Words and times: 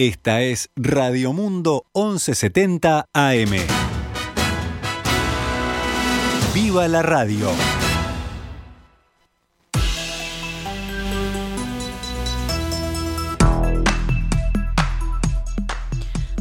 Esta 0.00 0.40
es 0.40 0.70
Radio 0.76 1.34
Mundo 1.34 1.84
1170 1.94 3.04
AM. 3.12 3.50
¡Viva 6.54 6.88
la 6.88 7.02
radio! 7.02 7.50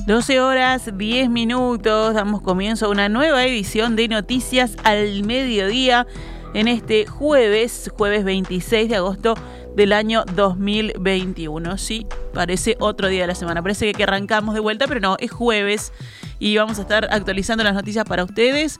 Doce 0.08 0.40
horas, 0.40 0.98
10 0.98 1.30
minutos, 1.30 2.14
damos 2.14 2.42
comienzo 2.42 2.86
a 2.86 2.90
una 2.92 3.10
nueva 3.10 3.44
edición 3.44 3.98
de 3.98 4.08
Noticias 4.08 4.78
al 4.86 5.24
Mediodía 5.26 6.08
en 6.54 6.70
este 6.70 7.06
jueves, 7.06 7.92
jueves 7.94 8.24
26 8.24 8.88
de 8.88 8.96
agosto 8.96 9.36
del 9.76 9.94
año 9.94 10.24
2021. 10.36 11.78
Sí, 11.78 12.06
parece 12.34 12.76
otro 12.80 13.08
día 13.08 13.22
de 13.22 13.28
la 13.28 13.36
semana. 13.36 13.62
Parece 13.62 13.94
que 13.94 14.04
arrancamos 14.04 14.54
de 14.54 14.60
vuelta, 14.60 14.88
pero 14.88 15.00
no, 15.00 15.16
es 15.20 15.32
jueves 15.32 15.94
y 16.40 16.58
vamos 16.58 16.80
a 16.80 16.82
estar 16.82 17.08
actualizando 17.12 17.64
las 17.64 17.74
noticias 17.74 18.06
para 18.06 18.24
ustedes. 18.24 18.80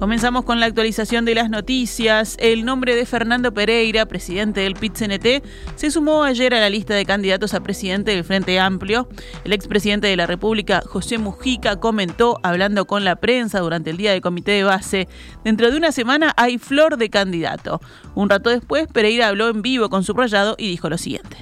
Comenzamos 0.00 0.46
con 0.46 0.60
la 0.60 0.64
actualización 0.66 1.26
de 1.26 1.34
las 1.34 1.50
noticias. 1.50 2.38
El 2.40 2.64
nombre 2.64 2.96
de 2.96 3.04
Fernando 3.04 3.52
Pereira, 3.52 4.06
presidente 4.06 4.60
del 4.60 4.72
PIT-CNT, 4.72 5.44
se 5.76 5.90
sumó 5.90 6.24
ayer 6.24 6.54
a 6.54 6.60
la 6.60 6.70
lista 6.70 6.94
de 6.94 7.04
candidatos 7.04 7.52
a 7.52 7.62
presidente 7.62 8.12
del 8.12 8.24
Frente 8.24 8.58
Amplio. 8.58 9.10
El 9.44 9.52
expresidente 9.52 10.06
de 10.06 10.16
la 10.16 10.26
República, 10.26 10.82
José 10.86 11.18
Mujica, 11.18 11.76
comentó, 11.76 12.40
hablando 12.42 12.86
con 12.86 13.04
la 13.04 13.16
prensa 13.16 13.60
durante 13.60 13.90
el 13.90 13.98
día 13.98 14.12
del 14.12 14.22
comité 14.22 14.52
de 14.52 14.64
base, 14.64 15.06
dentro 15.44 15.70
de 15.70 15.76
una 15.76 15.92
semana 15.92 16.32
hay 16.38 16.56
flor 16.56 16.96
de 16.96 17.10
candidato. 17.10 17.82
Un 18.14 18.30
rato 18.30 18.48
después, 18.48 18.88
Pereira 18.88 19.28
habló 19.28 19.50
en 19.50 19.60
vivo 19.60 19.90
con 19.90 20.02
Subrayado 20.02 20.54
y 20.56 20.70
dijo 20.70 20.88
lo 20.88 20.96
siguiente. 20.96 21.36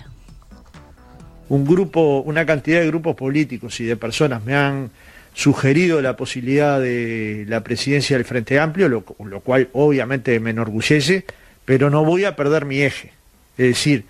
Un 1.48 1.64
grupo, 1.64 2.22
una 2.26 2.44
cantidad 2.44 2.80
de 2.80 2.88
grupos 2.88 3.14
políticos 3.14 3.78
y 3.78 3.84
de 3.84 3.96
personas 3.96 4.44
me 4.44 4.56
han 4.56 4.90
sugerido 5.38 6.02
la 6.02 6.16
posibilidad 6.16 6.80
de 6.80 7.44
la 7.46 7.62
presidencia 7.62 8.16
del 8.16 8.26
Frente 8.26 8.58
Amplio, 8.58 8.88
lo, 8.88 9.02
cual 9.02 9.68
obviamente 9.72 10.40
me 10.40 10.50
enorgullece, 10.50 11.24
pero 11.64 11.90
no 11.90 12.04
voy 12.04 12.24
a 12.24 12.34
perder 12.34 12.64
mi 12.64 12.82
eje. 12.82 13.12
Es 13.56 13.68
decir, 13.68 14.04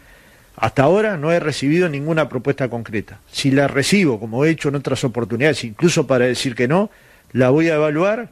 hasta 0.57 0.85
ahora 0.85 1.19
no 1.19 1.31
he 1.31 1.39
recibido 1.39 1.91
ninguna 1.91 2.31
propuesta 2.31 2.71
concreta. 2.71 3.19
Si 3.31 3.51
la 3.51 3.69
recibo, 3.69 4.19
como 4.19 4.43
he 4.47 4.51
hecho 4.51 4.71
en 4.71 4.77
otras 4.77 5.05
oportunidades, 5.05 5.65
incluso 5.65 6.07
para 6.07 6.25
decir 6.25 6.55
que 6.55 6.67
no, 6.67 6.89
la 7.33 7.51
voy 7.51 7.69
a 7.69 7.75
evaluar, 7.75 8.31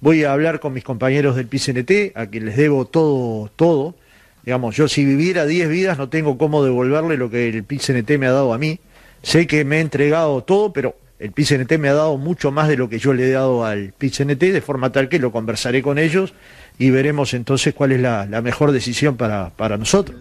voy 0.00 0.22
a 0.22 0.32
hablar 0.32 0.60
con 0.60 0.72
mis 0.72 0.84
compañeros 0.84 1.34
del 1.34 1.48
PCNT, 1.48 2.16
a 2.16 2.28
quien 2.28 2.46
les 2.46 2.56
debo 2.56 2.84
todo, 2.84 3.50
todo. 3.56 3.96
Digamos, 4.44 4.76
yo 4.76 4.86
si 4.86 5.04
viviera 5.04 5.46
10 5.46 5.68
vidas 5.68 5.98
no 5.98 6.08
tengo 6.08 6.38
cómo 6.38 6.62
devolverle 6.62 7.16
lo 7.16 7.28
que 7.28 7.48
el 7.48 7.64
PCNT 7.64 8.18
me 8.18 8.28
ha 8.28 8.32
dado 8.32 8.54
a 8.54 8.58
mí. 8.58 8.78
Sé 9.24 9.48
que 9.48 9.64
me 9.64 9.78
he 9.78 9.80
entregado 9.80 10.44
todo, 10.44 10.72
pero 10.72 10.94
el 11.18 11.32
PCNT 11.32 11.78
me 11.78 11.88
ha 11.88 11.94
dado 11.94 12.18
mucho 12.18 12.50
más 12.50 12.68
de 12.68 12.76
lo 12.76 12.88
que 12.88 12.98
yo 12.98 13.14
le 13.14 13.28
he 13.28 13.32
dado 13.32 13.64
al 13.64 13.92
PCNT, 13.92 14.40
de 14.40 14.60
forma 14.60 14.92
tal 14.92 15.08
que 15.08 15.18
lo 15.18 15.32
conversaré 15.32 15.82
con 15.82 15.98
ellos 15.98 16.34
y 16.78 16.90
veremos 16.90 17.34
entonces 17.34 17.74
cuál 17.74 17.92
es 17.92 18.00
la, 18.00 18.26
la 18.26 18.42
mejor 18.42 18.72
decisión 18.72 19.16
para, 19.16 19.50
para 19.50 19.78
nosotros. 19.78 20.20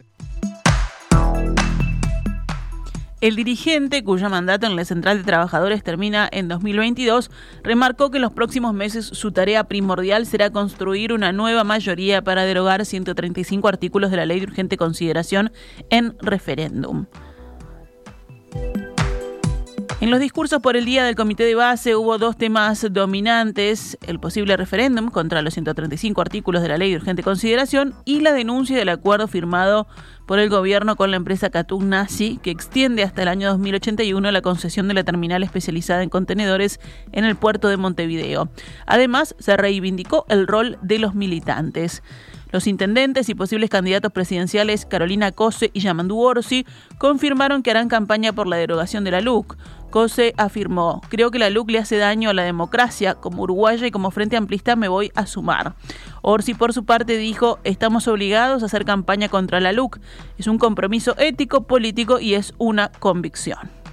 El 3.22 3.36
dirigente, 3.36 4.04
cuyo 4.04 4.30
mandato 4.30 4.68
en 4.68 4.76
la 4.76 4.86
Central 4.86 5.18
de 5.18 5.24
Trabajadores 5.24 5.84
termina 5.84 6.30
en 6.32 6.48
2022, 6.48 7.32
remarcó 7.64 8.12
que 8.12 8.18
en 8.18 8.22
los 8.22 8.34
próximos 8.34 8.74
meses 8.74 9.06
su 9.06 9.32
tarea 9.32 9.64
primordial 9.64 10.28
será 10.28 10.52
construir 10.52 11.12
una 11.12 11.32
nueva 11.32 11.64
mayoría 11.64 12.22
para 12.22 12.46
derogar 12.46 12.86
135 12.86 13.68
artículos 13.68 14.12
de 14.12 14.18
la 14.18 14.26
Ley 14.28 14.42
de 14.42 14.46
Urgente 14.46 14.78
Consideración 14.78 15.52
en 15.90 16.16
referéndum. 16.22 17.08
En 20.06 20.12
los 20.12 20.20
discursos 20.20 20.62
por 20.62 20.78
el 20.78 20.86
día 20.86 21.04
del 21.04 21.16
comité 21.16 21.46
de 21.46 21.56
base 21.56 21.96
hubo 21.96 22.20
dos 22.20 22.38
temas 22.38 22.86
dominantes, 22.92 23.98
el 24.06 24.20
posible 24.20 24.56
referéndum 24.56 25.10
contra 25.10 25.42
los 25.42 25.56
135 25.56 26.22
artículos 26.22 26.62
de 26.62 26.68
la 26.68 26.78
ley 26.78 26.92
de 26.92 26.98
urgente 26.98 27.24
consideración 27.24 27.96
y 28.06 28.20
la 28.20 28.32
denuncia 28.32 28.78
del 28.78 28.90
acuerdo 28.90 29.28
firmado 29.28 29.88
por 30.28 30.38
el 30.38 30.48
gobierno 30.48 30.96
con 30.96 31.10
la 31.10 31.18
empresa 31.18 31.50
Catug 31.50 31.82
Nazi, 31.82 32.40
que 32.44 32.52
extiende 32.52 33.02
hasta 33.02 33.24
el 33.24 33.30
año 33.30 33.50
2081 33.50 34.30
la 34.30 34.44
concesión 34.44 34.88
de 34.88 34.94
la 34.94 35.04
terminal 35.04 35.42
especializada 35.42 36.04
en 36.04 36.10
contenedores 36.10 36.80
en 37.12 37.26
el 37.26 37.36
puerto 37.36 37.68
de 37.68 37.78
Montevideo. 37.78 38.50
Además, 38.86 39.36
se 39.40 39.58
reivindicó 39.58 40.28
el 40.30 40.46
rol 40.46 40.78
de 40.84 41.00
los 41.00 41.16
militantes. 41.16 42.04
Los 42.52 42.68
intendentes 42.68 43.30
y 43.30 43.36
posibles 43.36 43.70
candidatos 43.70 44.12
presidenciales 44.12 44.86
Carolina 44.86 45.32
Cose 45.32 45.72
y 45.74 45.80
Yamandu 45.80 46.20
Orsi 46.20 46.66
confirmaron 46.98 47.64
que 47.64 47.72
harán 47.72 47.90
campaña 47.90 48.34
por 48.34 48.48
la 48.48 48.58
derogación 48.58 49.04
de 49.04 49.12
la 49.12 49.22
LUC. 49.22 49.58
Cose 49.90 50.34
afirmó, 50.38 51.02
creo 51.10 51.32
que 51.32 51.40
la 51.40 51.50
LUC 51.50 51.72
le 51.72 51.80
hace 51.80 51.98
daño 51.98 52.30
a 52.30 52.34
la 52.34 52.44
democracia, 52.44 53.16
como 53.16 53.44
uruguaya 53.44 53.88
y 53.88 53.92
como 53.92 54.12
frente 54.12 54.36
amplista 54.36 54.76
me 54.76 54.88
voy 54.88 55.12
a 55.16 55.26
sumar. 55.26 55.74
Orsi 56.22 56.54
por 56.54 56.74
su 56.74 56.86
parte 56.86 57.18
dijo, 57.18 57.60
estamos 57.64 58.08
obligados 58.08 58.62
a 58.62 58.66
hacer 58.66 58.84
campaña 58.84 59.30
contra 59.30 59.60
la 59.60 59.72
LUC, 59.72 60.00
es 60.38 60.48
un 60.48 60.58
compromiso 60.58 61.16
ético, 61.18 61.66
político 61.66 62.20
y 62.20 62.34
es 62.34 62.54
una 62.58 62.92
convicción. 62.92 63.85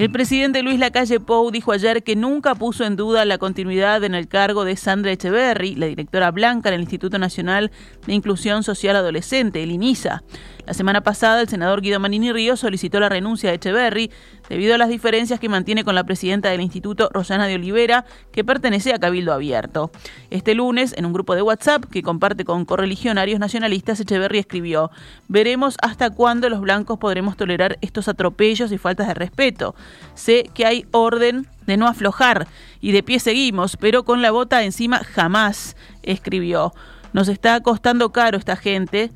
El 0.00 0.10
presidente 0.10 0.62
Luis 0.62 0.78
Lacalle 0.78 1.20
Pou 1.20 1.50
dijo 1.50 1.72
ayer 1.72 2.02
que 2.02 2.16
nunca 2.16 2.54
puso 2.54 2.84
en 2.84 2.96
duda 2.96 3.26
la 3.26 3.36
continuidad 3.36 4.02
en 4.02 4.14
el 4.14 4.28
cargo 4.28 4.64
de 4.64 4.74
Sandra 4.74 5.12
Echeverry, 5.12 5.74
la 5.74 5.84
directora 5.84 6.30
blanca 6.30 6.70
del 6.70 6.80
Instituto 6.80 7.18
Nacional 7.18 7.70
de 8.06 8.14
Inclusión 8.14 8.62
Social 8.62 8.96
Adolescente, 8.96 9.62
el 9.62 9.72
INISA. 9.72 10.22
La 10.66 10.74
semana 10.74 11.00
pasada, 11.00 11.40
el 11.40 11.48
senador 11.48 11.80
Guido 11.80 11.98
Manini 12.00 12.32
Ríos 12.32 12.60
solicitó 12.60 13.00
la 13.00 13.08
renuncia 13.08 13.50
de 13.50 13.56
Echeverry 13.56 14.10
debido 14.48 14.74
a 14.74 14.78
las 14.78 14.88
diferencias 14.88 15.40
que 15.40 15.48
mantiene 15.48 15.84
con 15.84 15.94
la 15.94 16.04
presidenta 16.04 16.50
del 16.50 16.60
instituto, 16.60 17.08
Rosana 17.12 17.46
de 17.46 17.54
Olivera, 17.54 18.04
que 18.30 18.44
pertenece 18.44 18.92
a 18.92 18.98
Cabildo 18.98 19.32
Abierto. 19.32 19.90
Este 20.30 20.54
lunes, 20.54 20.94
en 20.96 21.06
un 21.06 21.12
grupo 21.12 21.34
de 21.34 21.42
WhatsApp 21.42 21.84
que 21.86 22.02
comparte 22.02 22.44
con 22.44 22.64
correligionarios 22.64 23.40
nacionalistas, 23.40 24.00
Echeverry 24.00 24.38
escribió: 24.38 24.90
Veremos 25.28 25.76
hasta 25.82 26.10
cuándo 26.10 26.48
los 26.48 26.60
blancos 26.60 26.98
podremos 26.98 27.36
tolerar 27.36 27.78
estos 27.80 28.08
atropellos 28.08 28.70
y 28.70 28.78
faltas 28.78 29.08
de 29.08 29.14
respeto. 29.14 29.74
Sé 30.14 30.50
que 30.54 30.66
hay 30.66 30.86
orden 30.92 31.46
de 31.66 31.76
no 31.76 31.86
aflojar 31.86 32.46
y 32.80 32.92
de 32.92 33.02
pie 33.02 33.18
seguimos, 33.18 33.76
pero 33.76 34.04
con 34.04 34.22
la 34.22 34.30
bota 34.30 34.62
encima 34.62 34.98
jamás, 34.98 35.76
escribió. 36.02 36.72
Nos 37.12 37.28
está 37.28 37.60
costando 37.60 38.12
caro 38.12 38.38
esta 38.38 38.56
gente. 38.56 39.10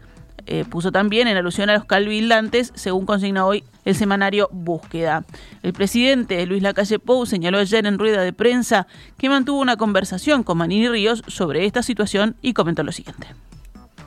Eh, 0.46 0.64
puso 0.68 0.92
también 0.92 1.26
en 1.26 1.36
alusión 1.36 1.70
a 1.70 1.74
los 1.74 1.84
calvilantes, 1.84 2.72
según 2.74 3.06
consigna 3.06 3.46
hoy 3.46 3.64
el 3.84 3.94
semanario 3.94 4.48
Búsqueda. 4.52 5.24
El 5.62 5.72
presidente 5.72 6.44
Luis 6.46 6.62
Lacalle 6.62 6.98
Pou 6.98 7.24
señaló 7.24 7.58
ayer 7.58 7.86
en 7.86 7.98
rueda 7.98 8.22
de 8.22 8.32
prensa 8.32 8.86
que 9.16 9.28
mantuvo 9.28 9.60
una 9.60 9.76
conversación 9.76 10.42
con 10.42 10.58
Manini 10.58 10.88
Ríos 10.88 11.22
sobre 11.26 11.64
esta 11.64 11.82
situación 11.82 12.36
y 12.42 12.52
comentó 12.52 12.82
lo 12.82 12.92
siguiente. 12.92 13.28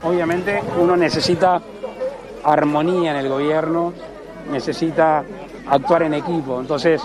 Obviamente 0.02 0.60
uno 0.78 0.96
necesita 0.96 1.60
armonía 2.44 3.10
en 3.10 3.16
el 3.16 3.28
gobierno, 3.28 3.92
necesita 4.50 5.24
actuar 5.66 6.04
en 6.04 6.14
equipo. 6.14 6.60
Entonces, 6.60 7.02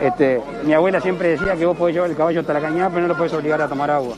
este, 0.00 0.40
mi 0.64 0.72
abuela 0.74 1.00
siempre 1.00 1.28
decía 1.28 1.56
que 1.56 1.64
vos 1.64 1.76
podés 1.76 1.94
llevar 1.94 2.10
el 2.10 2.16
caballo 2.16 2.40
hasta 2.40 2.52
la 2.52 2.60
cañada, 2.60 2.90
pero 2.90 3.02
no 3.02 3.08
lo 3.08 3.16
puedes 3.16 3.32
obligar 3.32 3.60
a 3.62 3.68
tomar 3.68 3.90
agua. 3.90 4.14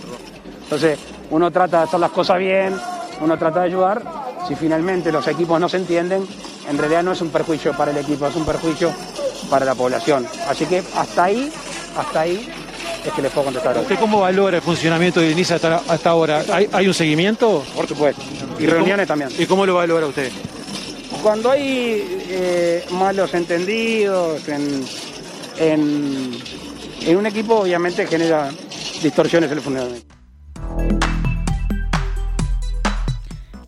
Entonces, 0.65 0.99
uno 1.31 1.51
trata 1.51 1.79
de 1.79 1.85
hacer 1.85 2.01
las 2.01 2.11
cosas 2.11 2.39
bien, 2.39 2.75
uno 3.21 3.39
trata 3.39 3.61
de 3.61 3.67
ayudar, 3.67 4.03
si 4.53 4.57
finalmente 4.57 5.11
los 5.11 5.27
equipos 5.29 5.59
no 5.59 5.67
se 5.67 5.79
entienden, 5.79 6.27
en 6.69 6.77
realidad 6.77 7.03
no 7.03 7.13
es 7.13 7.23
un 7.23 7.31
perjuicio 7.31 7.73
para 7.73 7.91
el 7.91 7.97
equipo, 7.97 8.27
es 8.27 8.37
un 8.37 8.45
perjuicio 8.45 8.93
para 9.49 9.65
la 9.65 9.75
población. 9.75 10.27
Así 10.47 10.67
que 10.67 10.83
hasta 10.95 11.25
ahí, 11.25 11.51
hasta 11.97 12.21
ahí 12.21 12.53
es 13.03 13.13
que 13.15 13.23
les 13.23 13.33
puedo 13.33 13.47
contestar. 13.47 13.79
¿Usted 13.79 13.99
cómo 13.99 14.21
valora 14.21 14.59
el 14.59 14.63
funcionamiento 14.63 15.21
de 15.21 15.31
INISA 15.31 15.55
hasta, 15.89 16.11
ahora? 16.11 16.45
¿Hay, 16.53 16.87
un 16.87 16.93
seguimiento? 16.93 17.65
Por 17.75 17.89
supuesto. 17.89 18.21
Y, 18.59 18.67
reuniones 18.67 19.09
también. 19.09 19.31
¿Y 19.39 19.47
cómo 19.47 19.65
lo 19.65 19.77
valora 19.77 20.07
usted? 20.07 20.31
Cuando 21.23 21.51
hay 21.51 22.25
eh, 22.29 22.85
malos 22.91 23.33
entendidos 23.33 24.47
en, 24.49 24.85
en, 25.59 27.17
un 27.17 27.27
equipo, 27.27 27.61
obviamente 27.61 28.07
genera 28.07 28.51
distorsiones 29.03 29.51
en 29.51 29.57
el 29.57 29.63
funcionamiento. 29.63 30.12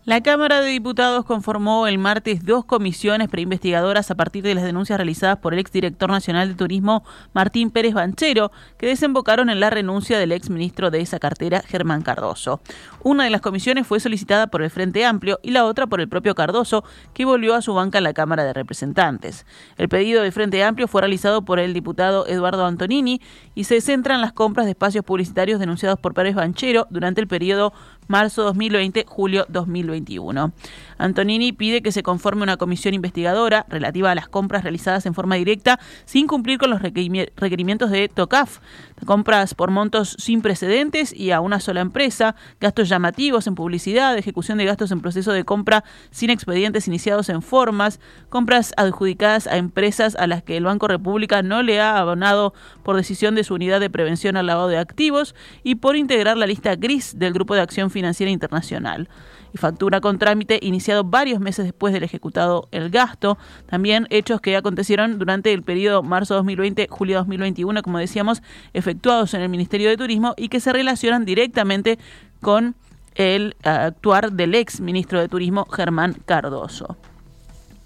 La 0.05 0.21
Cámara 0.21 0.61
de 0.61 0.69
Diputados 0.69 1.25
conformó 1.25 1.87
el 1.87 1.97
martes 1.97 2.45
dos 2.45 2.63
comisiones 2.63 3.27
preinvestigadoras 3.27 4.11
a 4.11 4.15
partir 4.15 4.43
de 4.43 4.53
las 4.53 4.63
denuncias 4.63 4.97
realizadas 4.97 5.39
por 5.39 5.55
el 5.55 5.59
exdirector 5.59 6.11
nacional 6.11 6.47
de 6.47 6.53
Turismo 6.53 7.03
Martín 7.33 7.71
Pérez 7.71 7.95
Banchero, 7.95 8.51
que 8.77 8.85
desembocaron 8.85 9.49
en 9.49 9.59
la 9.59 9.71
renuncia 9.71 10.19
del 10.19 10.31
exministro 10.31 10.91
de 10.91 11.01
esa 11.01 11.17
cartera, 11.17 11.63
Germán 11.65 12.03
Cardoso. 12.03 12.61
Una 13.01 13.23
de 13.23 13.31
las 13.31 13.41
comisiones 13.41 13.87
fue 13.87 13.99
solicitada 13.99 14.45
por 14.45 14.61
el 14.61 14.69
Frente 14.69 15.03
Amplio 15.05 15.39
y 15.41 15.49
la 15.49 15.65
otra 15.65 15.87
por 15.87 15.99
el 15.99 16.07
propio 16.07 16.35
Cardoso, 16.35 16.83
que 17.15 17.25
volvió 17.25 17.55
a 17.55 17.63
su 17.63 17.73
banca 17.73 17.97
en 17.97 18.03
la 18.03 18.13
Cámara 18.13 18.43
de 18.43 18.53
Representantes. 18.53 19.47
El 19.75 19.89
pedido 19.89 20.21
del 20.21 20.31
Frente 20.31 20.63
Amplio 20.63 20.87
fue 20.87 21.01
realizado 21.01 21.45
por 21.45 21.57
el 21.57 21.73
diputado 21.73 22.27
Eduardo 22.27 22.67
Antonini 22.67 23.21
y 23.55 23.63
se 23.63 23.81
centra 23.81 24.13
en 24.13 24.21
las 24.21 24.33
compras 24.33 24.67
de 24.67 24.73
espacios 24.73 25.03
publicitarios 25.03 25.59
denunciados 25.59 25.99
por 25.99 26.13
Pérez 26.13 26.35
Banchero 26.35 26.85
durante 26.91 27.21
el 27.21 27.27
periodo 27.27 27.73
marzo 28.07 28.43
2020, 28.43 29.05
julio 29.07 29.45
2021. 29.49 30.51
Antonini 30.97 31.51
pide 31.51 31.81
que 31.81 31.91
se 31.91 32.03
conforme 32.03 32.43
una 32.43 32.57
comisión 32.57 32.93
investigadora 32.93 33.65
relativa 33.69 34.11
a 34.11 34.15
las 34.15 34.27
compras 34.27 34.63
realizadas 34.63 35.05
en 35.05 35.13
forma 35.13 35.35
directa 35.35 35.79
sin 36.05 36.27
cumplir 36.27 36.57
con 36.57 36.69
los 36.69 36.81
requerimientos 36.81 37.91
de 37.91 38.07
TOCAF, 38.07 38.59
compras 39.05 39.53
por 39.53 39.71
montos 39.71 40.15
sin 40.19 40.41
precedentes 40.41 41.13
y 41.13 41.31
a 41.31 41.41
una 41.41 41.59
sola 41.59 41.81
empresa, 41.81 42.35
gastos 42.61 42.89
llamativos 42.89 43.47
en 43.47 43.55
publicidad, 43.55 44.17
ejecución 44.17 44.57
de 44.57 44.65
gastos 44.65 44.91
en 44.91 45.01
proceso 45.01 45.33
de 45.33 45.43
compra 45.43 45.83
sin 46.11 46.29
expedientes 46.29 46.87
iniciados 46.87 47.29
en 47.29 47.41
formas, 47.41 47.99
compras 48.29 48.73
adjudicadas 48.77 49.47
a 49.47 49.57
empresas 49.57 50.15
a 50.15 50.27
las 50.27 50.43
que 50.43 50.57
el 50.57 50.63
Banco 50.65 50.87
República 50.87 51.41
no 51.41 51.61
le 51.61 51.81
ha 51.81 51.97
abonado 51.97 52.53
por 52.83 52.95
decisión 52.95 53.35
de 53.35 53.43
su 53.43 53.55
unidad 53.55 53.79
de 53.79 53.89
prevención 53.89 54.37
al 54.37 54.47
lavado 54.47 54.67
de 54.67 54.77
activos 54.77 55.35
y 55.63 55.75
por 55.75 55.95
integrar 55.95 56.37
la 56.37 56.47
lista 56.47 56.75
gris 56.75 57.17
del 57.17 57.33
Grupo 57.33 57.55
de 57.55 57.61
Acción 57.61 57.89
Financiera 57.95 58.29
Internacional 58.29 59.07
y 59.53 59.57
factura 59.57 60.01
con 60.01 60.19
trámite 60.19 60.59
iniciado 60.61 61.05
varios 61.05 61.39
meses 61.39 61.63
después 61.63 61.93
del 61.93 62.03
ejecutado 62.03 62.67
el 62.71 62.89
gasto. 62.89 63.37
También 63.67 64.05
hechos 64.09 64.41
que 64.41 64.57
acontecieron 64.57 65.17
durante 65.17 65.53
el 65.53 65.63
periodo 65.63 66.03
marzo 66.03 66.35
2020, 66.35 66.89
julio 66.91 67.19
2021, 67.19 67.81
como 67.81 67.97
decíamos, 67.97 68.43
efectuados 68.73 69.33
en 69.33 69.39
el 69.39 69.47
Ministerio 69.47 69.87
de 69.87 69.95
Turismo 69.95 70.33
y 70.35 70.49
que 70.49 70.59
se 70.59 70.73
relacionan 70.73 71.23
directamente 71.23 71.97
con 72.41 72.75
el 73.15 73.55
actuar 73.63 74.33
del 74.33 74.55
ex 74.55 74.81
ministro 74.81 75.21
de 75.21 75.29
Turismo 75.29 75.65
Germán 75.71 76.17
Cardoso. 76.25 76.97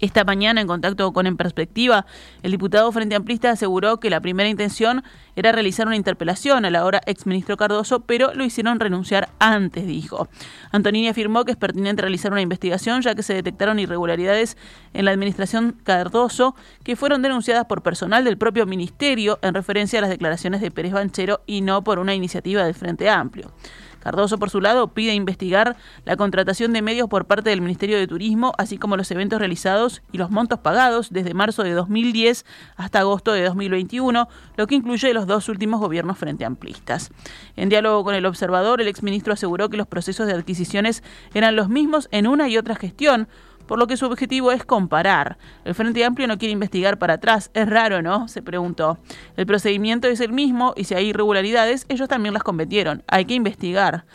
Esta 0.00 0.24
mañana, 0.24 0.62
en 0.62 0.66
contacto 0.66 1.12
con 1.12 1.26
En 1.26 1.36
Perspectiva, 1.36 2.06
el 2.42 2.52
diputado 2.52 2.90
Frente 2.90 3.14
Amplista 3.14 3.50
aseguró 3.50 4.00
que 4.00 4.08
la 4.08 4.20
primera 4.20 4.48
intención 4.48 5.04
era 5.36 5.52
realizar 5.52 5.86
una 5.86 5.96
interpelación 5.96 6.64
al 6.64 6.74
ahora 6.74 7.02
exministro 7.04 7.58
Cardoso, 7.58 8.00
pero 8.00 8.32
lo 8.34 8.42
hicieron 8.42 8.80
renunciar 8.80 9.28
antes, 9.38 9.86
dijo. 9.86 10.28
Antonini 10.72 11.08
afirmó 11.08 11.44
que 11.44 11.52
es 11.52 11.58
pertinente 11.58 12.00
realizar 12.00 12.32
una 12.32 12.40
investigación, 12.40 13.02
ya 13.02 13.14
que 13.14 13.22
se 13.22 13.34
detectaron 13.34 13.78
irregularidades 13.78 14.56
en 14.94 15.04
la 15.04 15.10
administración 15.10 15.76
Cardoso 15.84 16.54
que 16.82 16.96
fueron 16.96 17.20
denunciadas 17.20 17.66
por 17.66 17.82
personal 17.82 18.24
del 18.24 18.38
propio 18.38 18.64
ministerio 18.64 19.38
en 19.42 19.52
referencia 19.52 19.98
a 19.98 20.02
las 20.02 20.10
declaraciones 20.10 20.62
de 20.62 20.70
Pérez 20.70 20.92
Banchero 20.92 21.42
y 21.46 21.60
no 21.60 21.84
por 21.84 21.98
una 21.98 22.14
iniciativa 22.14 22.64
del 22.64 22.74
Frente 22.74 23.10
Amplio. 23.10 23.52
Cardoso, 24.00 24.38
por 24.38 24.50
su 24.50 24.60
lado, 24.60 24.88
pide 24.88 25.14
investigar 25.14 25.76
la 26.04 26.16
contratación 26.16 26.72
de 26.72 26.82
medios 26.82 27.08
por 27.08 27.26
parte 27.26 27.50
del 27.50 27.60
Ministerio 27.60 27.98
de 27.98 28.06
Turismo, 28.06 28.52
así 28.58 28.78
como 28.78 28.96
los 28.96 29.10
eventos 29.10 29.38
realizados 29.38 30.02
y 30.10 30.18
los 30.18 30.30
montos 30.30 30.58
pagados 30.58 31.10
desde 31.10 31.34
marzo 31.34 31.62
de 31.62 31.72
2010 31.72 32.44
hasta 32.76 33.00
agosto 33.00 33.32
de 33.32 33.44
2021, 33.44 34.28
lo 34.56 34.66
que 34.66 34.74
incluye 34.74 35.12
los 35.14 35.26
dos 35.26 35.48
últimos 35.48 35.80
gobiernos 35.80 36.18
frente 36.18 36.44
amplistas. 36.44 37.10
En 37.56 37.68
diálogo 37.68 38.02
con 38.04 38.14
el 38.14 38.26
observador, 38.26 38.80
el 38.80 38.88
exministro 38.88 39.32
aseguró 39.32 39.68
que 39.68 39.76
los 39.76 39.86
procesos 39.86 40.26
de 40.26 40.32
adquisiciones 40.32 41.02
eran 41.34 41.56
los 41.56 41.68
mismos 41.68 42.08
en 42.10 42.26
una 42.26 42.48
y 42.48 42.56
otra 42.56 42.74
gestión, 42.74 43.28
por 43.70 43.78
lo 43.78 43.86
que 43.86 43.96
su 43.96 44.04
objetivo 44.06 44.50
es 44.50 44.64
comparar. 44.64 45.38
El 45.64 45.76
Frente 45.76 46.04
Amplio 46.04 46.26
no 46.26 46.38
quiere 46.38 46.50
investigar 46.50 46.98
para 46.98 47.14
atrás. 47.14 47.52
Es 47.54 47.68
raro, 47.68 48.02
¿no? 48.02 48.26
Se 48.26 48.42
preguntó. 48.42 48.98
El 49.36 49.46
procedimiento 49.46 50.08
es 50.08 50.18
el 50.18 50.32
mismo 50.32 50.74
y 50.76 50.82
si 50.82 50.96
hay 50.96 51.10
irregularidades, 51.10 51.86
ellos 51.88 52.08
también 52.08 52.34
las 52.34 52.42
cometieron. 52.42 53.04
Hay 53.06 53.26
que 53.26 53.34
investigar. 53.34 54.06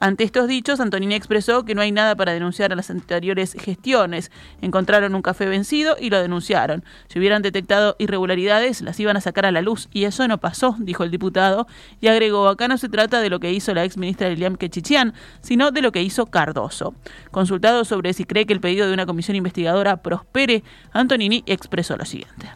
Ante 0.00 0.22
estos 0.22 0.46
dichos, 0.46 0.78
Antonini 0.78 1.14
expresó 1.14 1.64
que 1.64 1.74
no 1.74 1.82
hay 1.82 1.90
nada 1.90 2.14
para 2.14 2.32
denunciar 2.32 2.72
a 2.72 2.76
las 2.76 2.90
anteriores 2.90 3.56
gestiones. 3.58 4.30
Encontraron 4.62 5.14
un 5.14 5.22
café 5.22 5.46
vencido 5.46 5.96
y 5.98 6.10
lo 6.10 6.20
denunciaron. 6.22 6.84
Si 7.08 7.18
hubieran 7.18 7.42
detectado 7.42 7.96
irregularidades, 7.98 8.80
las 8.80 9.00
iban 9.00 9.16
a 9.16 9.20
sacar 9.20 9.46
a 9.46 9.50
la 9.50 9.60
luz 9.60 9.88
y 9.92 10.04
eso 10.04 10.26
no 10.28 10.38
pasó, 10.38 10.76
dijo 10.78 11.02
el 11.02 11.10
diputado, 11.10 11.66
y 12.00 12.06
agregó, 12.06 12.48
acá 12.48 12.68
no 12.68 12.78
se 12.78 12.88
trata 12.88 13.20
de 13.20 13.28
lo 13.28 13.40
que 13.40 13.52
hizo 13.52 13.74
la 13.74 13.84
ex 13.84 13.96
ministra 13.96 14.28
Lilian 14.28 14.56
Quechichian, 14.56 15.14
sino 15.40 15.72
de 15.72 15.82
lo 15.82 15.90
que 15.90 16.02
hizo 16.02 16.26
Cardoso. 16.26 16.94
Consultado 17.32 17.84
sobre 17.84 18.12
si 18.12 18.24
cree 18.24 18.46
que 18.46 18.52
el 18.52 18.60
pedido 18.60 18.86
de 18.86 18.94
una 18.94 19.06
comisión 19.06 19.36
investigadora 19.36 19.96
prospere, 19.96 20.62
Antonini 20.92 21.42
expresó 21.46 21.96
lo 21.96 22.04
siguiente. 22.04 22.46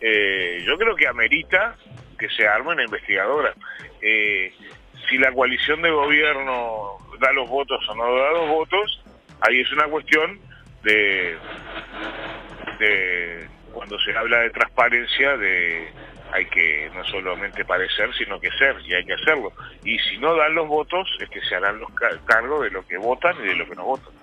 Eh, 0.00 0.64
yo 0.66 0.76
creo 0.76 0.96
que 0.96 1.06
amerita 1.06 1.76
que 2.18 2.28
se 2.28 2.46
arme 2.46 2.70
una 2.70 2.84
investigadora. 2.84 3.54
Eh, 4.00 4.52
si 5.12 5.18
la 5.18 5.30
coalición 5.30 5.82
de 5.82 5.90
gobierno 5.90 6.96
da 7.20 7.30
los 7.32 7.48
votos 7.48 7.86
o 7.86 7.94
no 7.94 8.04
da 8.16 8.30
los 8.32 8.48
votos, 8.48 9.04
ahí 9.42 9.60
es 9.60 9.70
una 9.72 9.84
cuestión 9.84 10.40
de, 10.82 11.36
cuando 13.74 13.98
se 14.00 14.16
habla 14.16 14.38
de 14.38 14.50
transparencia, 14.50 15.36
de 15.36 15.92
hay 16.32 16.46
que 16.46 16.90
no 16.94 17.04
solamente 17.04 17.62
parecer, 17.62 18.08
sino 18.14 18.40
que 18.40 18.50
ser, 18.52 18.74
y 18.86 18.94
hay 18.94 19.04
que 19.04 19.12
hacerlo. 19.12 19.52
Y 19.84 19.98
si 19.98 20.16
no 20.16 20.34
dan 20.34 20.54
los 20.54 20.66
votos, 20.66 21.06
es 21.20 21.28
que 21.28 21.42
se 21.42 21.56
harán 21.56 21.78
los 21.78 21.90
cargos 22.24 22.62
de 22.62 22.70
lo 22.70 22.86
que 22.86 22.96
votan 22.96 23.36
y 23.44 23.48
de 23.48 23.54
lo 23.54 23.68
que 23.68 23.76
no 23.76 23.84
votan. 23.84 24.21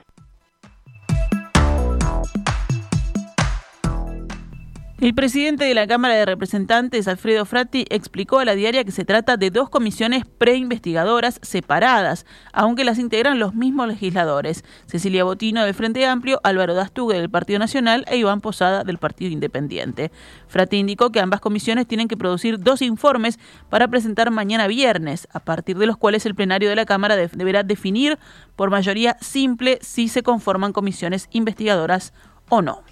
El 5.01 5.15
presidente 5.15 5.63
de 5.63 5.73
la 5.73 5.87
Cámara 5.87 6.15
de 6.15 6.25
Representantes, 6.25 7.07
Alfredo 7.07 7.45
Fratti, 7.45 7.85
explicó 7.89 8.39
a 8.39 8.45
la 8.45 8.53
diaria 8.53 8.83
que 8.83 8.91
se 8.91 9.05
trata 9.05 9.37
de 9.37 9.49
dos 9.49 9.69
comisiones 9.69 10.25
preinvestigadoras 10.25 11.39
separadas, 11.41 12.25
aunque 12.51 12.83
las 12.83 12.99
integran 12.99 13.39
los 13.39 13.55
mismos 13.55 13.87
legisladores, 13.87 14.65
Cecilia 14.87 15.23
Botino 15.23 15.63
del 15.63 15.73
Frente 15.73 16.05
Amplio, 16.05 16.41
Álvaro 16.43 16.73
Dastugue 16.73 17.15
del 17.15 17.29
Partido 17.29 17.59
Nacional 17.59 18.03
e 18.09 18.17
Iván 18.17 18.41
Posada 18.41 18.83
del 18.83 18.97
Partido 18.97 19.31
Independiente. 19.31 20.11
Fratti 20.49 20.75
indicó 20.75 21.13
que 21.13 21.21
ambas 21.21 21.39
comisiones 21.39 21.87
tienen 21.87 22.09
que 22.09 22.17
producir 22.17 22.59
dos 22.59 22.81
informes 22.81 23.39
para 23.69 23.87
presentar 23.87 24.31
mañana 24.31 24.67
viernes, 24.67 25.29
a 25.31 25.39
partir 25.39 25.77
de 25.77 25.85
los 25.85 25.95
cuales 25.95 26.25
el 26.25 26.35
plenario 26.35 26.67
de 26.67 26.75
la 26.75 26.85
Cámara 26.85 27.15
deberá 27.15 27.63
definir 27.63 28.19
por 28.57 28.69
mayoría 28.69 29.15
simple 29.21 29.79
si 29.81 30.09
se 30.09 30.23
conforman 30.23 30.73
comisiones 30.73 31.29
investigadoras 31.31 32.11
o 32.49 32.61
no. 32.61 32.83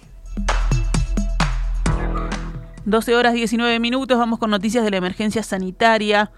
12 2.88 3.16
horas 3.16 3.34
19 3.34 3.80
minutos, 3.80 4.16
vamos 4.16 4.38
con 4.38 4.48
noticias 4.48 4.82
de 4.82 4.90
la 4.90 4.96
emergencia 4.96 5.42
sanitaria. 5.42 6.30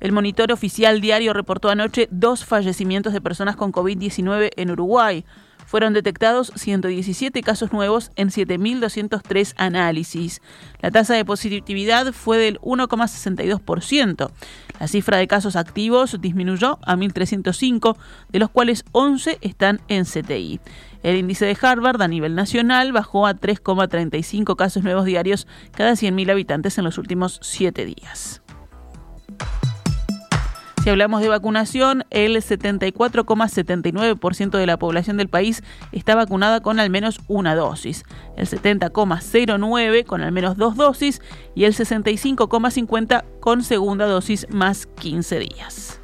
El 0.00 0.12
monitor 0.12 0.50
oficial 0.52 1.02
diario 1.02 1.34
reportó 1.34 1.68
anoche 1.68 2.08
dos 2.10 2.46
fallecimientos 2.46 3.12
de 3.12 3.20
personas 3.20 3.56
con 3.56 3.72
COVID-19 3.72 4.50
en 4.56 4.70
Uruguay. 4.70 5.26
Fueron 5.66 5.92
detectados 5.92 6.50
117 6.56 7.42
casos 7.42 7.74
nuevos 7.74 8.10
en 8.16 8.30
7.203 8.30 9.52
análisis. 9.58 10.40
La 10.80 10.90
tasa 10.90 11.12
de 11.12 11.26
positividad 11.26 12.14
fue 12.14 12.38
del 12.38 12.58
1,62%. 12.60 14.30
La 14.80 14.88
cifra 14.88 15.18
de 15.18 15.28
casos 15.28 15.56
activos 15.56 16.16
disminuyó 16.22 16.78
a 16.86 16.96
1.305, 16.96 17.98
de 18.30 18.38
los 18.38 18.48
cuales 18.48 18.86
11 18.92 19.36
están 19.42 19.82
en 19.88 20.06
CTI. 20.06 20.58
El 21.02 21.16
índice 21.16 21.46
de 21.46 21.56
Harvard 21.60 22.00
a 22.02 22.08
nivel 22.08 22.34
nacional 22.34 22.92
bajó 22.92 23.26
a 23.26 23.34
3,35 23.34 24.56
casos 24.56 24.82
nuevos 24.82 25.04
diarios 25.04 25.46
cada 25.72 25.92
100.000 25.92 26.30
habitantes 26.30 26.78
en 26.78 26.84
los 26.84 26.96
últimos 26.98 27.38
siete 27.42 27.84
días. 27.84 28.42
Si 30.82 30.90
hablamos 30.90 31.20
de 31.20 31.28
vacunación, 31.28 32.04
el 32.10 32.36
74,79% 32.36 34.56
de 34.56 34.66
la 34.66 34.78
población 34.78 35.18
del 35.18 35.28
país 35.28 35.62
está 35.92 36.14
vacunada 36.14 36.60
con 36.60 36.80
al 36.80 36.88
menos 36.88 37.20
una 37.28 37.54
dosis, 37.54 38.04
el 38.36 38.46
70,09% 38.46 40.06
con 40.06 40.22
al 40.22 40.32
menos 40.32 40.56
dos 40.56 40.76
dosis 40.76 41.20
y 41.54 41.64
el 41.64 41.74
65,50% 41.74 43.22
con 43.40 43.62
segunda 43.64 44.06
dosis 44.06 44.46
más 44.50 44.86
15 44.86 45.40
días. 45.40 46.00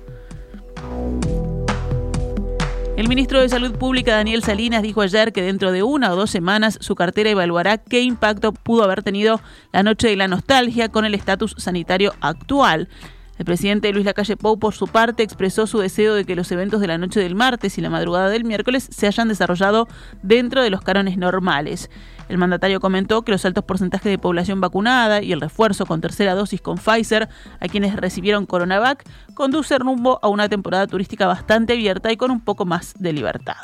El 2.96 3.08
ministro 3.08 3.40
de 3.40 3.48
Salud 3.48 3.72
Pública, 3.72 4.14
Daniel 4.14 4.44
Salinas, 4.44 4.80
dijo 4.84 5.00
ayer 5.00 5.32
que 5.32 5.42
dentro 5.42 5.72
de 5.72 5.82
una 5.82 6.12
o 6.12 6.16
dos 6.16 6.30
semanas 6.30 6.78
su 6.80 6.94
cartera 6.94 7.28
evaluará 7.28 7.78
qué 7.78 8.02
impacto 8.02 8.52
pudo 8.52 8.84
haber 8.84 9.02
tenido 9.02 9.40
la 9.72 9.82
noche 9.82 10.06
de 10.06 10.14
la 10.14 10.28
nostalgia 10.28 10.88
con 10.88 11.04
el 11.04 11.16
estatus 11.16 11.56
sanitario 11.58 12.14
actual. 12.20 12.88
El 13.38 13.44
presidente 13.44 13.92
Luis 13.92 14.04
Lacalle 14.04 14.36
Pou, 14.36 14.58
por 14.58 14.74
su 14.74 14.86
parte, 14.86 15.22
expresó 15.22 15.66
su 15.66 15.78
deseo 15.78 16.14
de 16.14 16.24
que 16.24 16.36
los 16.36 16.50
eventos 16.52 16.80
de 16.80 16.86
la 16.86 16.98
noche 16.98 17.20
del 17.20 17.34
martes 17.34 17.76
y 17.78 17.80
la 17.80 17.90
madrugada 17.90 18.28
del 18.28 18.44
miércoles 18.44 18.88
se 18.90 19.06
hayan 19.06 19.28
desarrollado 19.28 19.88
dentro 20.22 20.62
de 20.62 20.70
los 20.70 20.82
cánones 20.82 21.18
normales. 21.18 21.90
El 22.28 22.38
mandatario 22.38 22.80
comentó 22.80 23.22
que 23.22 23.32
los 23.32 23.44
altos 23.44 23.64
porcentajes 23.64 24.10
de 24.10 24.18
población 24.18 24.60
vacunada 24.60 25.20
y 25.20 25.32
el 25.32 25.40
refuerzo 25.40 25.84
con 25.84 26.00
tercera 26.00 26.34
dosis 26.34 26.60
con 26.60 26.78
Pfizer 26.78 27.28
a 27.60 27.68
quienes 27.68 27.96
recibieron 27.96 28.46
Coronavac 28.46 29.04
conduce 29.34 29.78
rumbo 29.78 30.20
a 30.22 30.28
una 30.28 30.48
temporada 30.48 30.86
turística 30.86 31.26
bastante 31.26 31.72
abierta 31.72 32.12
y 32.12 32.16
con 32.16 32.30
un 32.30 32.40
poco 32.40 32.64
más 32.64 32.94
de 32.98 33.12
libertad. 33.12 33.56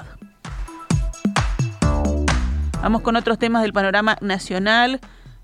Vamos 2.83 3.03
con 3.03 3.15
otros 3.17 3.39
temas 3.39 3.63
del 3.63 3.73
panorama 3.73 4.17
nacional. 4.21 5.01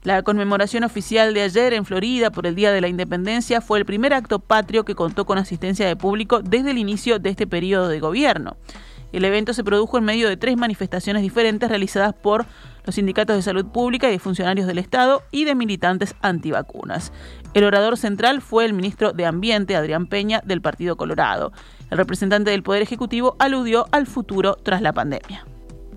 La 0.07 0.23
conmemoración 0.23 0.85
oficial 0.85 1.35
de 1.35 1.43
ayer 1.43 1.73
en 1.73 1.85
Florida 1.85 2.31
por 2.31 2.47
el 2.47 2.55
Día 2.55 2.71
de 2.71 2.81
la 2.81 2.87
Independencia 2.87 3.61
fue 3.61 3.81
el 3.81 3.85
primer 3.85 4.15
acto 4.15 4.39
patrio 4.39 4.85
que 4.85 4.95
contó 4.95 5.27
con 5.27 5.37
asistencia 5.37 5.85
de 5.85 5.97
público 5.97 6.43
desde 6.43 6.71
el 6.71 6.79
inicio 6.79 7.19
de 7.19 7.31
este 7.31 7.49
periodo 7.49 7.89
de 7.89 7.99
gobierno. 7.99 8.57
El 9.11 9.25
evento 9.25 9.53
se 9.53 9.65
produjo 9.65 9.99
en 9.99 10.05
medio 10.05 10.29
de 10.29 10.37
tres 10.37 10.57
manifestaciones 10.57 11.23
diferentes 11.23 11.69
realizadas 11.69 12.15
por 12.15 12.47
los 12.85 12.95
sindicatos 12.95 13.35
de 13.35 13.43
salud 13.43 13.67
pública 13.67 14.07
y 14.07 14.13
de 14.13 14.19
funcionarios 14.21 14.69
del 14.69 14.79
Estado 14.79 15.25
y 15.33 15.45
de 15.45 15.57
militantes 15.57 16.15
antivacunas. 16.23 17.13
El 17.53 17.65
orador 17.65 17.97
central 17.97 18.43
fue 18.43 18.65
el 18.65 18.75
ministro 18.75 19.13
de 19.13 19.27
Ambiente, 19.27 19.75
Adrián 19.75 20.07
Peña, 20.07 20.41
del 20.45 20.63
Partido 20.63 20.97
Colorado. 20.97 21.51
El 21.91 21.99
representante 21.99 22.53
del 22.53 22.63
Poder 22.63 22.83
Ejecutivo 22.83 23.35
aludió 23.41 23.89
al 23.91 24.07
futuro 24.07 24.55
tras 24.55 24.83
la 24.83 24.93
pandemia. 24.93 25.45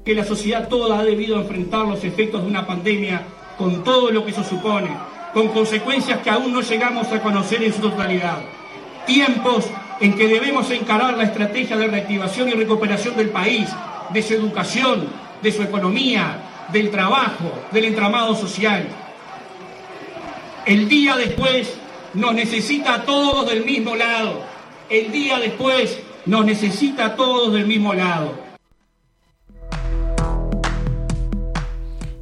Que 0.04 0.16
la 0.16 0.24
sociedad 0.24 0.68
toda 0.68 1.00
ha 1.00 1.04
debido 1.04 1.40
enfrentar 1.40 1.86
los 1.86 2.04
efectos 2.04 2.42
de 2.42 2.48
una 2.48 2.66
pandemia 2.66 3.22
con 3.60 3.84
todo 3.84 4.10
lo 4.10 4.24
que 4.24 4.32
eso 4.32 4.44
supone, 4.44 4.90
con 5.34 5.50
consecuencias 5.50 6.20
que 6.20 6.30
aún 6.30 6.54
no 6.54 6.62
llegamos 6.62 7.12
a 7.12 7.22
conocer 7.22 7.62
en 7.62 7.74
su 7.74 7.82
totalidad. 7.82 8.40
Tiempos 9.06 9.66
en 10.00 10.16
que 10.16 10.30
debemos 10.30 10.72
encarar 10.72 11.18
la 11.18 11.26
estrategia 11.26 11.76
de 11.76 11.88
reactivación 11.88 12.48
y 12.48 12.54
recuperación 12.54 13.18
del 13.18 13.30
país, 13.30 13.70
de 14.12 14.22
su 14.24 14.34
educación, 14.34 15.08
de 15.42 15.52
su 15.52 15.62
economía, 15.62 16.38
del 16.72 16.90
trabajo, 16.90 17.52
del 17.72 17.86
entramado 17.86 18.34
social. 18.34 18.88
El 20.66 20.88
día 20.88 21.18
después 21.18 21.78
nos 22.14 22.34
necesita 22.34 22.94
a 22.94 23.04
todos 23.04 23.50
del 23.50 23.66
mismo 23.66 23.94
lado. 23.96 24.42
El 24.90 25.12
día 25.12 25.38
después 25.38 26.00
nos 26.26 26.46
necesita 26.46 27.08
a 27.08 27.16
todos 27.18 27.52
del 27.54 27.68
mismo 27.68 27.94
lado. 27.94 28.49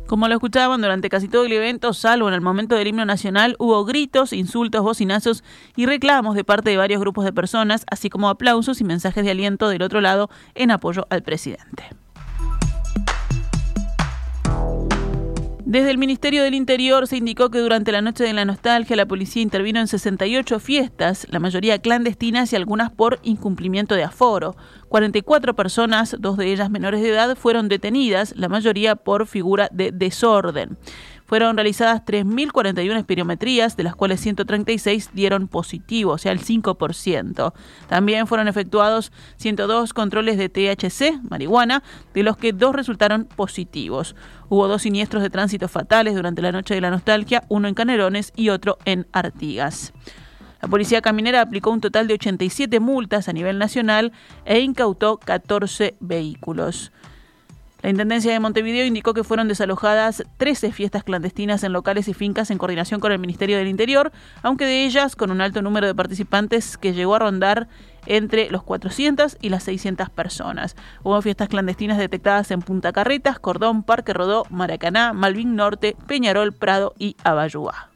Como 0.07 0.29
lo 0.29 0.35
escuchaban 0.35 0.81
durante 0.81 1.09
casi 1.09 1.27
todo 1.27 1.43
el 1.45 1.51
evento, 1.51 1.91
salvo 1.91 2.29
en 2.29 2.33
el 2.33 2.39
momento 2.39 2.75
del 2.75 2.87
himno 2.87 3.03
nacional, 3.03 3.57
hubo 3.59 3.83
gritos, 3.83 4.31
insultos, 4.31 4.81
bocinazos 4.81 5.43
y 5.75 5.85
reclamos 5.85 6.33
de 6.33 6.45
parte 6.45 6.69
de 6.69 6.77
varios 6.77 7.01
grupos 7.01 7.25
de 7.25 7.33
personas, 7.33 7.85
así 7.91 8.09
como 8.09 8.29
aplausos 8.29 8.79
y 8.79 8.85
mensajes 8.85 9.25
de 9.25 9.31
aliento 9.31 9.67
del 9.67 9.81
otro 9.81 9.99
lado 9.99 10.29
en 10.55 10.71
apoyo 10.71 11.07
al 11.09 11.23
presidente. 11.23 11.83
Desde 15.69 15.91
el 15.91 15.97
Ministerio 15.97 16.43
del 16.43 16.53
Interior 16.53 17.07
se 17.07 17.17
indicó 17.17 17.49
que 17.49 17.59
durante 17.59 17.91
la 17.91 18.01
Noche 18.01 18.23
de 18.23 18.31
la 18.31 18.45
Nostalgia 18.45 18.95
la 18.95 19.05
policía 19.05 19.41
intervino 19.41 19.81
en 19.81 19.87
68 19.87 20.61
fiestas, 20.61 21.27
la 21.29 21.41
mayoría 21.41 21.79
clandestinas 21.79 22.53
y 22.53 22.55
algunas 22.55 22.89
por 22.89 23.19
incumplimiento 23.21 23.93
de 23.93 24.05
aforo. 24.05 24.55
44 24.87 25.57
personas, 25.57 26.15
dos 26.19 26.37
de 26.37 26.53
ellas 26.53 26.69
menores 26.69 27.01
de 27.01 27.09
edad, 27.09 27.35
fueron 27.35 27.67
detenidas, 27.67 28.33
la 28.37 28.47
mayoría 28.47 28.95
por 28.95 29.27
figura 29.27 29.67
de 29.73 29.91
desorden. 29.91 30.77
Fueron 31.27 31.57
realizadas 31.57 32.05
3.041 32.05 32.97
espirometrías, 32.97 33.75
de 33.75 33.83
las 33.83 33.95
cuales 33.95 34.21
136 34.21 35.11
dieron 35.13 35.49
positivo, 35.49 36.13
o 36.13 36.17
sea, 36.17 36.31
el 36.31 36.39
5%. 36.39 37.53
También 37.89 38.27
fueron 38.27 38.47
efectuados 38.47 39.11
102 39.35 39.93
controles 39.93 40.37
de 40.37 40.47
THC, 40.47 41.21
marihuana, 41.29 41.83
de 42.13 42.23
los 42.23 42.37
que 42.37 42.53
dos 42.53 42.73
resultaron 42.73 43.25
positivos. 43.25 44.15
Hubo 44.47 44.69
dos 44.69 44.83
siniestros 44.83 45.21
de 45.21 45.29
tránsito 45.29 45.67
fatales 45.67 46.15
durante 46.15 46.41
la 46.41 46.53
noche 46.53 46.73
de 46.73 46.81
la 46.81 46.91
nostalgia, 46.91 47.43
uno 47.49 47.67
en 47.67 47.73
Canerones 47.73 48.31
y 48.35 48.47
otro 48.49 48.77
en 48.85 49.05
Artigas. 49.11 49.93
La 50.61 50.69
policía 50.69 51.01
caminera 51.01 51.41
aplicó 51.41 51.71
un 51.71 51.81
total 51.81 52.07
de 52.07 52.15
87 52.15 52.79
multas 52.79 53.27
a 53.27 53.33
nivel 53.33 53.59
nacional 53.59 54.11
e 54.45 54.59
incautó 54.59 55.17
14 55.17 55.97
vehículos. 55.99 56.91
La 57.81 57.91
Intendencia 57.91 58.31
de 58.31 58.39
Montevideo 58.39 58.85
indicó 58.85 59.13
que 59.13 59.23
fueron 59.23 59.47
desalojadas 59.47 60.23
13 60.37 60.71
fiestas 60.71 61.03
clandestinas 61.03 61.63
en 61.63 61.73
locales 61.73 62.07
y 62.07 62.13
fincas 62.15 62.49
en 62.49 62.57
coordinación 62.57 62.99
con 62.99 63.11
el 63.11 63.19
Ministerio 63.19 63.57
del 63.57 63.67
Interior, 63.67 64.11
aunque 64.41 64.65
de 64.65 64.85
ellas 64.85 65.15
con 65.15 65.29
un 65.29 65.41
alto 65.41 65.61
número 65.61 65.85
de 65.85 65.93
participantes 65.93 66.77
que 66.77 66.93
llegó 66.93 67.15
a 67.15 67.19
rondar 67.19 67.67
entre 68.07 68.49
los 68.49 68.63
400 68.63 69.37
y 69.41 69.49
las 69.49 69.63
600 69.63 70.09
personas. 70.09 70.75
Hubo 71.03 71.21
fiestas 71.21 71.49
clandestinas 71.49 71.99
detectadas 71.99 72.49
en 72.49 72.61
Punta 72.61 72.91
Carretas, 72.93 73.37
Cordón, 73.37 73.83
Parque 73.83 74.13
Rodó, 74.13 74.45
Maracaná, 74.49 75.13
Malvin 75.13 75.55
Norte, 75.55 75.95
Peñarol, 76.07 76.53
Prado 76.53 76.95
y 76.97 77.15
Abayúa. 77.23 77.89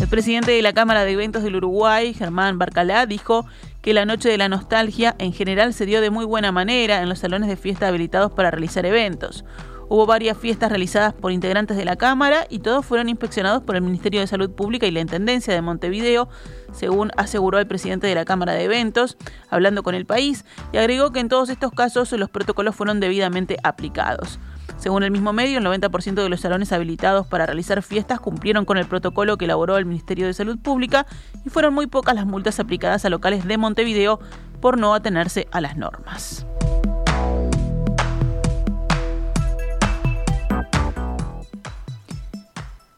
El 0.00 0.08
presidente 0.08 0.52
de 0.52 0.62
la 0.62 0.72
Cámara 0.72 1.04
de 1.04 1.12
Eventos 1.12 1.42
del 1.42 1.56
Uruguay, 1.56 2.14
Germán 2.14 2.58
Barcalá, 2.58 3.06
dijo 3.06 3.46
que 3.84 3.92
la 3.92 4.06
Noche 4.06 4.30
de 4.30 4.38
la 4.38 4.48
Nostalgia 4.48 5.14
en 5.18 5.34
general 5.34 5.74
se 5.74 5.84
dio 5.84 6.00
de 6.00 6.08
muy 6.08 6.24
buena 6.24 6.50
manera 6.52 7.02
en 7.02 7.08
los 7.10 7.18
salones 7.18 7.50
de 7.50 7.56
fiesta 7.56 7.86
habilitados 7.86 8.32
para 8.32 8.50
realizar 8.50 8.86
eventos. 8.86 9.44
Hubo 9.90 10.06
varias 10.06 10.38
fiestas 10.38 10.70
realizadas 10.70 11.12
por 11.12 11.32
integrantes 11.32 11.76
de 11.76 11.84
la 11.84 11.96
Cámara 11.96 12.46
y 12.48 12.60
todos 12.60 12.86
fueron 12.86 13.10
inspeccionados 13.10 13.62
por 13.62 13.76
el 13.76 13.82
Ministerio 13.82 14.20
de 14.20 14.26
Salud 14.26 14.50
Pública 14.50 14.86
y 14.86 14.90
la 14.90 15.00
Intendencia 15.00 15.52
de 15.52 15.60
Montevideo, 15.60 16.30
según 16.72 17.10
aseguró 17.18 17.58
el 17.58 17.66
presidente 17.66 18.06
de 18.06 18.14
la 18.14 18.24
Cámara 18.24 18.54
de 18.54 18.64
Eventos, 18.64 19.18
hablando 19.50 19.82
con 19.82 19.94
el 19.94 20.06
país, 20.06 20.46
y 20.72 20.78
agregó 20.78 21.12
que 21.12 21.20
en 21.20 21.28
todos 21.28 21.50
estos 21.50 21.70
casos 21.70 22.10
los 22.12 22.30
protocolos 22.30 22.74
fueron 22.74 23.00
debidamente 23.00 23.58
aplicados. 23.64 24.38
Según 24.84 25.02
el 25.02 25.10
mismo 25.10 25.32
medio, 25.32 25.60
el 25.60 25.64
90% 25.64 26.12
de 26.12 26.28
los 26.28 26.42
salones 26.42 26.70
habilitados 26.70 27.26
para 27.26 27.46
realizar 27.46 27.82
fiestas 27.82 28.20
cumplieron 28.20 28.66
con 28.66 28.76
el 28.76 28.84
protocolo 28.84 29.38
que 29.38 29.46
elaboró 29.46 29.78
el 29.78 29.86
Ministerio 29.86 30.26
de 30.26 30.34
Salud 30.34 30.58
Pública 30.58 31.06
y 31.42 31.48
fueron 31.48 31.72
muy 31.72 31.86
pocas 31.86 32.14
las 32.14 32.26
multas 32.26 32.60
aplicadas 32.60 33.02
a 33.06 33.08
locales 33.08 33.46
de 33.46 33.56
Montevideo 33.56 34.20
por 34.60 34.76
no 34.76 34.92
atenerse 34.92 35.48
a 35.52 35.62
las 35.62 35.78
normas. 35.78 36.44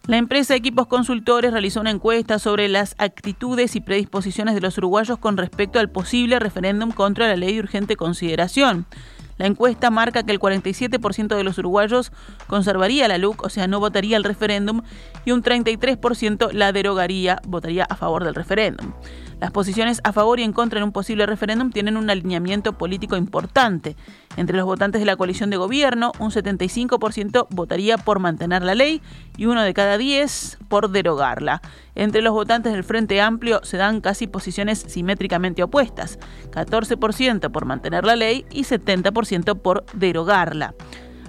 La 0.09 0.17
empresa 0.17 0.57
Equipos 0.57 0.89
Consultores 0.89 1.53
realizó 1.53 1.81
una 1.81 1.91
encuesta 1.91 2.41
sobre 2.41 2.69
las 2.69 2.97
actitudes 2.99 3.77
y 3.77 3.81
predisposiciones 3.81 4.57
de 4.57 4.61
los 4.61 4.77
uruguayos 4.79 5.19
con 5.19 5.37
respecto 5.37 5.79
al 5.79 5.91
posible 5.91 6.41
referéndum 6.41 6.91
contra 6.91 7.29
la 7.29 7.37
ley 7.37 7.55
de 7.55 7.61
urgente 7.61 7.95
consideración. 7.95 8.87
La 9.39 9.47
encuesta 9.47 9.91
marca 9.91 10.23
que 10.23 10.33
el 10.33 10.41
47% 10.41 11.37
de 11.37 11.45
los 11.45 11.59
uruguayos 11.59 12.13
conservaría 12.47 13.09
la 13.09 13.19
LUC, 13.19 13.45
o 13.45 13.49
sea, 13.49 13.67
no 13.67 13.81
votaría 13.81 14.17
el 14.17 14.25
referéndum, 14.25 14.83
y 15.25 15.33
un 15.33 15.43
33% 15.43 16.53
la 16.53 16.73
derogaría, 16.73 17.41
votaría 17.47 17.85
a 17.85 17.97
favor 17.97 18.25
del 18.25 18.35
referéndum. 18.35 18.93
Las 19.41 19.51
posiciones 19.51 20.01
a 20.03 20.13
favor 20.13 20.41
y 20.41 20.45
en 20.45 20.53
contra 20.53 20.79
en 20.79 20.85
un 20.85 20.93
posible 20.93 21.27
referéndum 21.27 21.71
tienen 21.71 21.99
un 21.99 22.09
alineamiento 22.09 22.73
político 22.73 23.17
importante. 23.17 23.95
Entre 24.37 24.57
los 24.57 24.65
votantes 24.65 25.01
de 25.01 25.07
la 25.07 25.17
coalición 25.17 25.51
de 25.51 25.59
gobierno, 25.59 26.13
un 26.19 26.31
75% 26.31 27.47
votaría 27.51 27.99
por 27.99 28.19
mantener 28.19 28.63
la 28.63 28.75
ley 28.75 29.03
y 29.37 29.47
uno 29.47 29.63
de 29.63 29.75
cada 29.75 29.99
10 29.99 30.59
por 30.69 30.91
derogarla. 30.91 31.61
Entre 31.95 32.23
los 32.23 32.33
votantes 32.33 32.73
del 32.73 32.85
Frente 32.85 33.21
Amplio 33.21 33.61
se 33.63 33.77
dan 33.77 34.01
casi 34.01 34.27
posiciones 34.27 34.79
simétricamente 34.79 35.63
opuestas, 35.63 36.19
14% 36.53 37.51
por 37.51 37.67
mantener 37.67 38.05
la 38.05 38.17
ley 38.17 38.47
y 38.51 38.63
70% 38.63 39.61
por 39.61 39.85
derogarla. 39.93 40.75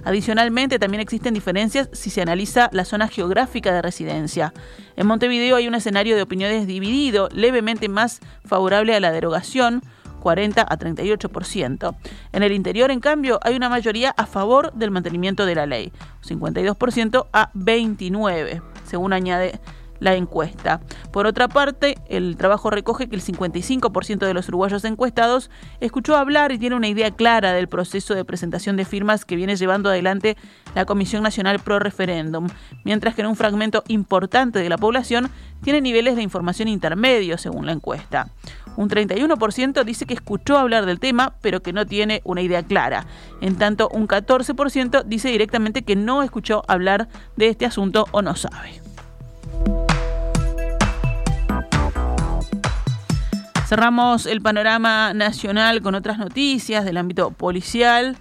Adicionalmente, 0.04 0.78
también 0.78 1.00
existen 1.00 1.34
diferencias 1.34 1.88
si 1.92 2.10
se 2.10 2.22
analiza 2.22 2.70
la 2.72 2.84
zona 2.84 3.08
geográfica 3.08 3.72
de 3.72 3.82
residencia. 3.82 4.52
En 4.96 5.06
Montevideo 5.06 5.56
hay 5.56 5.68
un 5.68 5.74
escenario 5.74 6.16
de 6.16 6.22
opiniones 6.22 6.66
dividido, 6.66 7.28
levemente 7.32 7.88
más 7.88 8.20
favorable 8.44 8.94
a 8.94 9.00
la 9.00 9.12
derogación, 9.12 9.82
40 10.20 10.62
a 10.62 10.78
38%. 10.78 11.96
En 12.32 12.42
el 12.42 12.52
interior, 12.52 12.90
en 12.90 13.00
cambio, 13.00 13.38
hay 13.42 13.56
una 13.56 13.68
mayoría 13.68 14.10
a 14.16 14.26
favor 14.26 14.72
del 14.72 14.90
mantenimiento 14.90 15.46
de 15.46 15.54
la 15.54 15.66
ley, 15.66 15.92
52% 16.26 17.26
a 17.32 17.52
29%, 17.52 18.62
según 18.84 19.12
añade 19.12 19.60
la 20.00 20.14
encuesta. 20.14 20.80
Por 21.12 21.26
otra 21.26 21.48
parte, 21.48 21.96
el 22.08 22.36
trabajo 22.36 22.70
recoge 22.70 23.08
que 23.08 23.16
el 23.16 23.22
55% 23.22 24.26
de 24.26 24.34
los 24.34 24.48
uruguayos 24.48 24.84
encuestados 24.84 25.50
escuchó 25.80 26.16
hablar 26.16 26.52
y 26.52 26.58
tiene 26.58 26.76
una 26.76 26.88
idea 26.88 27.10
clara 27.10 27.52
del 27.52 27.68
proceso 27.68 28.14
de 28.14 28.24
presentación 28.24 28.76
de 28.76 28.84
firmas 28.84 29.24
que 29.24 29.36
viene 29.36 29.56
llevando 29.56 29.88
adelante 29.88 30.36
la 30.74 30.84
Comisión 30.84 31.22
Nacional 31.22 31.58
Pro 31.60 31.78
Referéndum, 31.78 32.48
mientras 32.84 33.14
que 33.14 33.22
en 33.22 33.28
un 33.28 33.36
fragmento 33.36 33.84
importante 33.88 34.58
de 34.58 34.68
la 34.68 34.78
población 34.78 35.30
tiene 35.62 35.80
niveles 35.80 36.16
de 36.16 36.22
información 36.22 36.68
intermedios 36.68 37.40
según 37.40 37.66
la 37.66 37.72
encuesta. 37.72 38.28
Un 38.76 38.88
31% 38.88 39.84
dice 39.84 40.06
que 40.06 40.14
escuchó 40.14 40.56
hablar 40.56 40.86
del 40.86 41.00
tema, 41.00 41.34
pero 41.40 41.62
que 41.62 41.72
no 41.72 41.84
tiene 41.84 42.20
una 42.24 42.42
idea 42.42 42.62
clara. 42.62 43.06
En 43.40 43.56
tanto, 43.56 43.88
un 43.92 44.06
14% 44.06 45.02
dice 45.04 45.30
directamente 45.30 45.82
que 45.82 45.96
no 45.96 46.22
escuchó 46.22 46.62
hablar 46.68 47.08
de 47.36 47.48
este 47.48 47.66
asunto 47.66 48.06
o 48.12 48.22
no 48.22 48.36
sabe. 48.36 48.87
Cerramos 53.68 54.24
el 54.24 54.40
panorama 54.40 55.12
nacional 55.12 55.82
con 55.82 55.94
otras 55.94 56.16
noticias 56.16 56.86
del 56.86 56.96
ámbito 56.96 57.32
policial. 57.32 58.16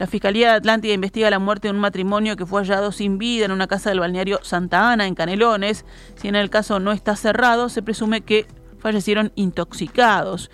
La 0.00 0.08
Fiscalía 0.08 0.48
de 0.48 0.56
Atlántida 0.56 0.94
investiga 0.94 1.30
la 1.30 1.38
muerte 1.38 1.68
de 1.68 1.74
un 1.74 1.78
matrimonio 1.78 2.34
que 2.34 2.44
fue 2.44 2.60
hallado 2.60 2.90
sin 2.90 3.18
vida 3.18 3.44
en 3.44 3.52
una 3.52 3.68
casa 3.68 3.90
del 3.90 4.00
balneario 4.00 4.40
Santa 4.42 4.90
Ana, 4.90 5.06
en 5.06 5.14
Canelones. 5.14 5.84
Si 6.16 6.26
en 6.26 6.34
el 6.34 6.50
caso 6.50 6.80
no 6.80 6.90
está 6.90 7.14
cerrado, 7.14 7.68
se 7.68 7.82
presume 7.82 8.22
que 8.22 8.48
fallecieron 8.80 9.30
intoxicados. 9.36 10.50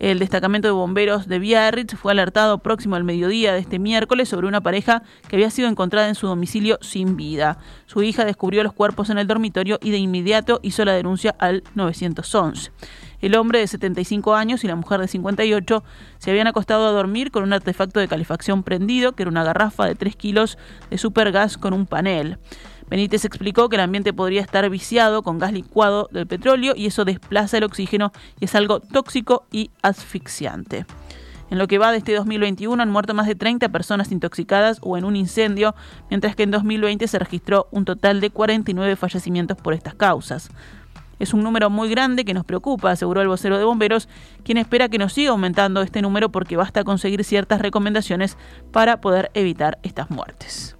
El 0.00 0.18
destacamento 0.18 0.66
de 0.66 0.72
bomberos 0.72 1.28
de 1.28 1.38
Biarritz 1.38 1.94
fue 1.94 2.10
alertado 2.10 2.58
próximo 2.58 2.96
al 2.96 3.04
mediodía 3.04 3.52
de 3.52 3.60
este 3.60 3.78
miércoles 3.78 4.28
sobre 4.28 4.48
una 4.48 4.62
pareja 4.62 5.04
que 5.28 5.36
había 5.36 5.50
sido 5.50 5.68
encontrada 5.68 6.08
en 6.08 6.16
su 6.16 6.26
domicilio 6.26 6.78
sin 6.80 7.16
vida. 7.16 7.58
Su 7.86 8.02
hija 8.02 8.24
descubrió 8.24 8.64
los 8.64 8.72
cuerpos 8.72 9.10
en 9.10 9.18
el 9.18 9.28
dormitorio 9.28 9.78
y 9.80 9.92
de 9.92 9.98
inmediato 9.98 10.58
hizo 10.64 10.84
la 10.84 10.92
denuncia 10.92 11.36
al 11.38 11.62
911. 11.76 12.72
El 13.20 13.34
hombre 13.34 13.58
de 13.58 13.66
75 13.66 14.34
años 14.34 14.62
y 14.62 14.68
la 14.68 14.76
mujer 14.76 15.00
de 15.00 15.08
58 15.08 15.82
se 16.18 16.30
habían 16.30 16.46
acostado 16.46 16.86
a 16.86 16.92
dormir 16.92 17.30
con 17.30 17.42
un 17.42 17.52
artefacto 17.52 17.98
de 17.98 18.08
calefacción 18.08 18.62
prendido, 18.62 19.12
que 19.12 19.24
era 19.24 19.30
una 19.30 19.44
garrafa 19.44 19.86
de 19.86 19.94
3 19.94 20.14
kilos 20.14 20.58
de 20.90 20.98
supergas 20.98 21.58
con 21.58 21.72
un 21.72 21.86
panel. 21.86 22.38
Benítez 22.88 23.24
explicó 23.24 23.68
que 23.68 23.76
el 23.76 23.82
ambiente 23.82 24.12
podría 24.12 24.40
estar 24.40 24.68
viciado 24.70 25.22
con 25.22 25.38
gas 25.38 25.52
licuado 25.52 26.08
del 26.10 26.26
petróleo 26.26 26.74
y 26.76 26.86
eso 26.86 27.04
desplaza 27.04 27.58
el 27.58 27.64
oxígeno 27.64 28.12
y 28.40 28.46
es 28.46 28.54
algo 28.54 28.80
tóxico 28.80 29.46
y 29.50 29.70
asfixiante. 29.82 30.86
En 31.50 31.58
lo 31.58 31.66
que 31.66 31.78
va 31.78 31.92
de 31.92 31.98
este 31.98 32.14
2021 32.14 32.82
han 32.82 32.90
muerto 32.90 33.14
más 33.14 33.26
de 33.26 33.34
30 33.34 33.70
personas 33.70 34.12
intoxicadas 34.12 34.78
o 34.82 34.96
en 34.98 35.04
un 35.04 35.16
incendio, 35.16 35.74
mientras 36.10 36.36
que 36.36 36.42
en 36.42 36.50
2020 36.50 37.08
se 37.08 37.18
registró 37.18 37.68
un 37.70 37.84
total 37.84 38.20
de 38.20 38.30
49 38.30 38.96
fallecimientos 38.96 39.56
por 39.56 39.72
estas 39.72 39.94
causas. 39.94 40.50
Es 41.18 41.34
un 41.34 41.42
número 41.42 41.68
muy 41.70 41.88
grande 41.88 42.24
que 42.24 42.34
nos 42.34 42.44
preocupa, 42.44 42.90
aseguró 42.92 43.20
el 43.20 43.28
vocero 43.28 43.58
de 43.58 43.64
bomberos, 43.64 44.08
quien 44.44 44.58
espera 44.58 44.88
que 44.88 44.98
nos 44.98 45.12
siga 45.12 45.30
aumentando 45.30 45.82
este 45.82 46.02
número 46.02 46.30
porque 46.30 46.56
basta 46.56 46.84
conseguir 46.84 47.24
ciertas 47.24 47.60
recomendaciones 47.60 48.36
para 48.72 49.00
poder 49.00 49.30
evitar 49.34 49.78
estas 49.82 50.10
muertes. 50.10 50.76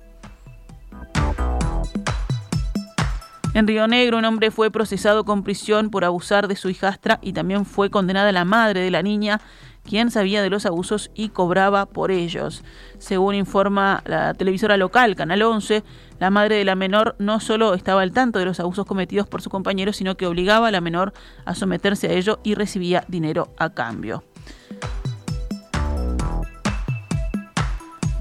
En 3.54 3.66
Río 3.66 3.88
Negro, 3.88 4.18
un 4.18 4.24
hombre 4.24 4.52
fue 4.52 4.70
procesado 4.70 5.24
con 5.24 5.42
prisión 5.42 5.90
por 5.90 6.04
abusar 6.04 6.46
de 6.46 6.54
su 6.54 6.68
hijastra 6.68 7.18
y 7.22 7.32
también 7.32 7.64
fue 7.64 7.90
condenada 7.90 8.30
la 8.30 8.44
madre 8.44 8.80
de 8.80 8.90
la 8.92 9.02
niña 9.02 9.40
quien 9.88 10.10
sabía 10.10 10.42
de 10.42 10.50
los 10.50 10.66
abusos 10.66 11.10
y 11.14 11.30
cobraba 11.30 11.86
por 11.86 12.10
ellos. 12.10 12.62
Según 12.98 13.34
informa 13.34 14.02
la 14.04 14.34
televisora 14.34 14.76
local, 14.76 15.16
Canal 15.16 15.40
11, 15.40 15.82
la 16.20 16.30
madre 16.30 16.56
de 16.56 16.64
la 16.66 16.74
menor 16.74 17.16
no 17.18 17.40
solo 17.40 17.72
estaba 17.72 18.02
al 18.02 18.12
tanto 18.12 18.38
de 18.38 18.44
los 18.44 18.60
abusos 18.60 18.84
cometidos 18.84 19.26
por 19.26 19.40
su 19.40 19.48
compañero, 19.48 19.94
sino 19.94 20.16
que 20.16 20.26
obligaba 20.26 20.68
a 20.68 20.70
la 20.70 20.82
menor 20.82 21.14
a 21.46 21.54
someterse 21.54 22.08
a 22.08 22.12
ello 22.12 22.38
y 22.42 22.54
recibía 22.54 23.04
dinero 23.08 23.48
a 23.56 23.70
cambio. 23.70 24.22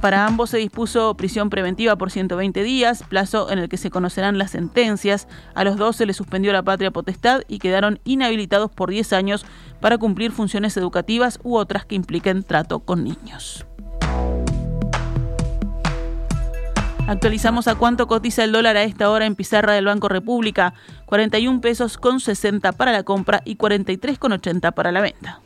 Para 0.07 0.25
ambos 0.25 0.51
se 0.51 0.57
dispuso 0.57 1.17
prisión 1.17 1.49
preventiva 1.49 1.97
por 1.97 2.11
120 2.11 2.63
días, 2.63 3.03
plazo 3.03 3.51
en 3.51 3.59
el 3.59 3.67
que 3.67 3.75
se 3.75 3.89
conocerán 3.89 4.37
las 4.37 4.51
sentencias. 4.51 5.27
A 5.53 5.65
los 5.65 5.75
dos 5.75 5.97
se 5.97 6.05
les 6.05 6.15
suspendió 6.15 6.53
la 6.53 6.63
patria 6.63 6.91
potestad 6.91 7.41
y 7.49 7.59
quedaron 7.59 7.99
inhabilitados 8.05 8.71
por 8.71 8.89
10 8.89 9.11
años 9.11 9.45
para 9.81 9.97
cumplir 9.97 10.31
funciones 10.31 10.77
educativas 10.77 11.41
u 11.43 11.57
otras 11.57 11.83
que 11.83 11.95
impliquen 11.95 12.43
trato 12.43 12.79
con 12.79 13.03
niños. 13.03 13.65
Actualizamos 17.05 17.67
a 17.67 17.75
cuánto 17.75 18.07
cotiza 18.07 18.45
el 18.45 18.53
dólar 18.53 18.77
a 18.77 18.83
esta 18.83 19.09
hora 19.09 19.25
en 19.25 19.35
pizarra 19.35 19.73
del 19.73 19.87
Banco 19.87 20.07
República, 20.07 20.73
41 21.07 21.59
pesos 21.59 21.97
con 21.97 22.21
60 22.21 22.71
para 22.71 22.93
la 22.93 23.03
compra 23.03 23.41
y 23.43 23.57
43 23.57 24.17
con 24.19 24.31
80 24.31 24.71
para 24.71 24.93
la 24.93 25.01
venta. 25.01 25.41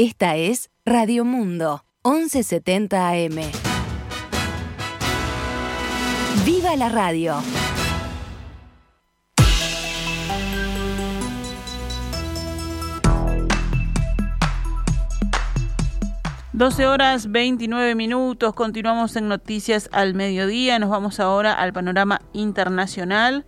Esta 0.00 0.36
es 0.36 0.70
Radio 0.84 1.24
Mundo, 1.24 1.84
1170 2.04 3.08
AM. 3.08 3.40
¡Viva 6.46 6.76
la 6.76 6.88
radio! 6.88 7.34
Doce 16.52 16.86
horas 16.86 17.32
29 17.32 17.96
minutos, 17.96 18.54
continuamos 18.54 19.16
en 19.16 19.26
Noticias 19.26 19.88
al 19.90 20.14
Mediodía, 20.14 20.78
nos 20.78 20.90
vamos 20.90 21.18
ahora 21.18 21.54
al 21.54 21.72
panorama 21.72 22.20
internacional. 22.32 23.44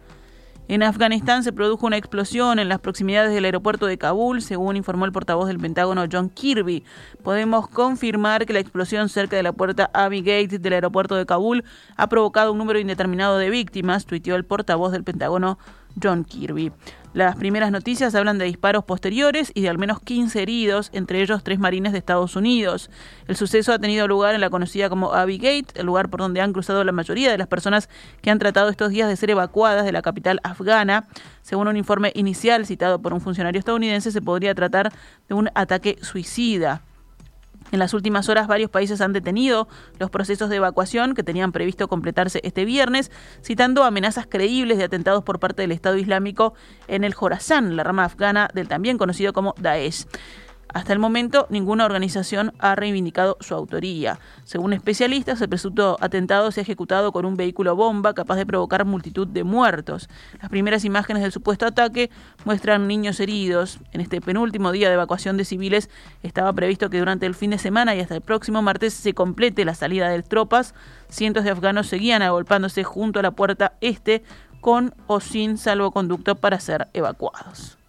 En 0.70 0.84
Afganistán 0.84 1.42
se 1.42 1.52
produjo 1.52 1.88
una 1.88 1.96
explosión 1.96 2.60
en 2.60 2.68
las 2.68 2.78
proximidades 2.78 3.34
del 3.34 3.44
aeropuerto 3.44 3.86
de 3.86 3.98
Kabul, 3.98 4.40
según 4.40 4.76
informó 4.76 5.04
el 5.04 5.10
portavoz 5.10 5.48
del 5.48 5.58
Pentágono 5.58 6.04
John 6.08 6.30
Kirby. 6.30 6.84
Podemos 7.24 7.66
confirmar 7.66 8.46
que 8.46 8.52
la 8.52 8.60
explosión 8.60 9.08
cerca 9.08 9.34
de 9.34 9.42
la 9.42 9.52
puerta 9.52 9.90
Abbey 9.92 10.20
Gate 10.20 10.60
del 10.60 10.74
aeropuerto 10.74 11.16
de 11.16 11.26
Kabul 11.26 11.64
ha 11.96 12.08
provocado 12.08 12.52
un 12.52 12.58
número 12.58 12.78
indeterminado 12.78 13.36
de 13.36 13.50
víctimas, 13.50 14.06
tuiteó 14.06 14.36
el 14.36 14.44
portavoz 14.44 14.92
del 14.92 15.02
Pentágono 15.02 15.58
John 16.00 16.24
Kirby. 16.24 16.72
Las 17.12 17.34
primeras 17.34 17.72
noticias 17.72 18.14
hablan 18.14 18.38
de 18.38 18.44
disparos 18.44 18.84
posteriores 18.84 19.50
y 19.52 19.62
de 19.62 19.68
al 19.68 19.78
menos 19.78 20.00
15 20.00 20.42
heridos, 20.42 20.90
entre 20.92 21.20
ellos 21.20 21.42
tres 21.42 21.58
marines 21.58 21.90
de 21.90 21.98
Estados 21.98 22.36
Unidos. 22.36 22.88
El 23.26 23.34
suceso 23.34 23.72
ha 23.72 23.80
tenido 23.80 24.06
lugar 24.06 24.36
en 24.36 24.40
la 24.40 24.48
conocida 24.48 24.88
como 24.88 25.12
Abbey 25.12 25.38
Gate, 25.38 25.80
el 25.80 25.86
lugar 25.86 26.08
por 26.08 26.20
donde 26.20 26.40
han 26.40 26.52
cruzado 26.52 26.84
la 26.84 26.92
mayoría 26.92 27.32
de 27.32 27.38
las 27.38 27.48
personas 27.48 27.88
que 28.22 28.30
han 28.30 28.38
tratado 28.38 28.68
estos 28.68 28.90
días 28.90 29.08
de 29.08 29.16
ser 29.16 29.30
evacuadas 29.30 29.84
de 29.84 29.90
la 29.90 30.02
capital 30.02 30.38
afgana. 30.44 31.08
Según 31.42 31.66
un 31.66 31.76
informe 31.76 32.12
inicial 32.14 32.64
citado 32.64 33.02
por 33.02 33.12
un 33.12 33.20
funcionario 33.20 33.58
estadounidense, 33.58 34.12
se 34.12 34.22
podría 34.22 34.54
tratar 34.54 34.92
de 35.28 35.34
un 35.34 35.50
ataque 35.54 35.98
suicida. 36.02 36.82
En 37.72 37.78
las 37.78 37.94
últimas 37.94 38.28
horas 38.28 38.46
varios 38.46 38.70
países 38.70 39.00
han 39.00 39.12
detenido 39.12 39.68
los 39.98 40.10
procesos 40.10 40.50
de 40.50 40.56
evacuación 40.56 41.14
que 41.14 41.22
tenían 41.22 41.52
previsto 41.52 41.88
completarse 41.88 42.40
este 42.42 42.64
viernes, 42.64 43.10
citando 43.42 43.84
amenazas 43.84 44.26
creíbles 44.28 44.78
de 44.78 44.84
atentados 44.84 45.22
por 45.22 45.38
parte 45.38 45.62
del 45.62 45.72
Estado 45.72 45.96
Islámico 45.96 46.54
en 46.88 47.04
el 47.04 47.14
Jorazán, 47.14 47.76
la 47.76 47.84
rama 47.84 48.04
afgana 48.04 48.48
del 48.54 48.68
también 48.68 48.98
conocido 48.98 49.32
como 49.32 49.54
Daesh. 49.60 50.06
Hasta 50.72 50.92
el 50.92 50.98
momento, 50.98 51.46
ninguna 51.50 51.84
organización 51.84 52.52
ha 52.58 52.74
reivindicado 52.74 53.36
su 53.40 53.54
autoría. 53.54 54.18
Según 54.44 54.72
especialistas, 54.72 55.40
el 55.40 55.48
presunto 55.48 55.96
atentado 56.00 56.50
se 56.52 56.60
ha 56.60 56.62
ejecutado 56.62 57.12
con 57.12 57.24
un 57.24 57.36
vehículo 57.36 57.74
bomba 57.74 58.14
capaz 58.14 58.36
de 58.36 58.46
provocar 58.46 58.84
multitud 58.84 59.26
de 59.26 59.42
muertos. 59.42 60.08
Las 60.40 60.50
primeras 60.50 60.84
imágenes 60.84 61.22
del 61.22 61.32
supuesto 61.32 61.66
ataque 61.66 62.10
muestran 62.44 62.86
niños 62.86 63.18
heridos. 63.18 63.78
En 63.92 64.00
este 64.00 64.20
penúltimo 64.20 64.70
día 64.70 64.88
de 64.88 64.94
evacuación 64.94 65.36
de 65.36 65.44
civiles 65.44 65.90
estaba 66.22 66.52
previsto 66.52 66.88
que 66.88 66.98
durante 66.98 67.26
el 67.26 67.34
fin 67.34 67.50
de 67.50 67.58
semana 67.58 67.94
y 67.94 68.00
hasta 68.00 68.14
el 68.14 68.20
próximo 68.20 68.62
martes 68.62 68.94
se 68.94 69.12
complete 69.12 69.64
la 69.64 69.74
salida 69.74 70.08
de 70.08 70.22
tropas. 70.22 70.74
Cientos 71.08 71.44
de 71.44 71.50
afganos 71.50 71.88
seguían 71.88 72.22
agolpándose 72.22 72.84
junto 72.84 73.18
a 73.18 73.22
la 73.22 73.32
puerta 73.32 73.72
este 73.80 74.22
con 74.60 74.94
o 75.06 75.20
sin 75.20 75.58
salvoconducto 75.58 76.36
para 76.36 76.60
ser 76.60 76.88
evacuados. 76.92 77.79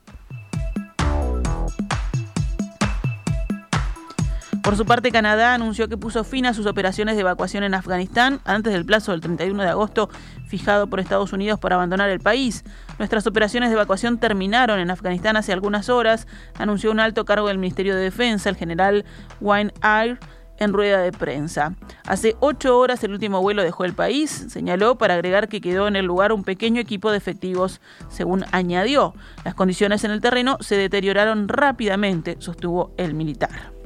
Por 4.64 4.78
su 4.78 4.86
parte, 4.86 5.12
Canadá 5.12 5.56
anunció 5.56 5.88
que 5.88 5.98
puso 5.98 6.24
fin 6.24 6.46
a 6.46 6.54
sus 6.54 6.68
operaciones 6.68 7.16
de 7.16 7.22
evacuación 7.22 7.64
en 7.64 7.74
Afganistán 7.74 8.42
antes 8.46 8.72
del 8.72 8.86
plazo 8.86 9.12
del 9.12 9.22
31 9.22 9.64
de 9.64 9.70
agosto 9.70 10.10
fijado 10.48 10.88
por 10.88 11.00
Estados 11.00 11.34
Unidos 11.34 11.60
para 11.60 11.76
abandonar 11.76 12.12
el 12.12 12.20
país. 12.20 12.64
Nuestras 13.00 13.26
operaciones 13.26 13.70
de 13.70 13.74
evacuación 13.74 14.20
terminaron 14.20 14.80
en 14.80 14.92
Afganistán 14.92 15.36
hace 15.36 15.52
algunas 15.52 15.90
horas, 15.90 16.28
anunció 16.60 16.92
un 16.92 17.00
alto 17.00 17.26
cargo 17.26 17.48
del 17.48 17.58
Ministerio 17.58 17.96
de 17.96 18.04
Defensa, 18.04 18.50
el 18.50 18.56
general 18.56 19.04
Wayne 19.40 19.74
Eyre 19.82 20.20
en 20.60 20.74
rueda 20.74 21.00
de 21.00 21.12
prensa. 21.12 21.74
Hace 22.06 22.36
ocho 22.40 22.78
horas 22.78 23.04
el 23.04 23.14
último 23.14 23.42
vuelo 23.42 23.64
dejó 23.64 23.84
el 23.84 23.94
país, 23.94 24.30
señaló 24.50 24.96
para 24.96 25.16
agregar 25.16 25.48
que 25.48 25.60
quedó 25.60 25.88
en 25.88 25.96
el 25.96 26.06
lugar 26.06 26.32
un 26.32 26.44
pequeño 26.44 26.80
equipo 26.80 27.10
de 27.10 27.18
efectivos, 27.18 27.82
según 28.10 28.46
añadió. 28.52 29.16
Las 29.44 29.56
condiciones 29.56 30.04
en 30.04 30.12
el 30.12 30.22
terreno 30.22 30.58
se 30.60 30.78
deterioraron 30.78 31.48
rápidamente, 31.48 32.36
sostuvo 32.40 32.94
el 32.98 33.16
militar. 33.16 33.81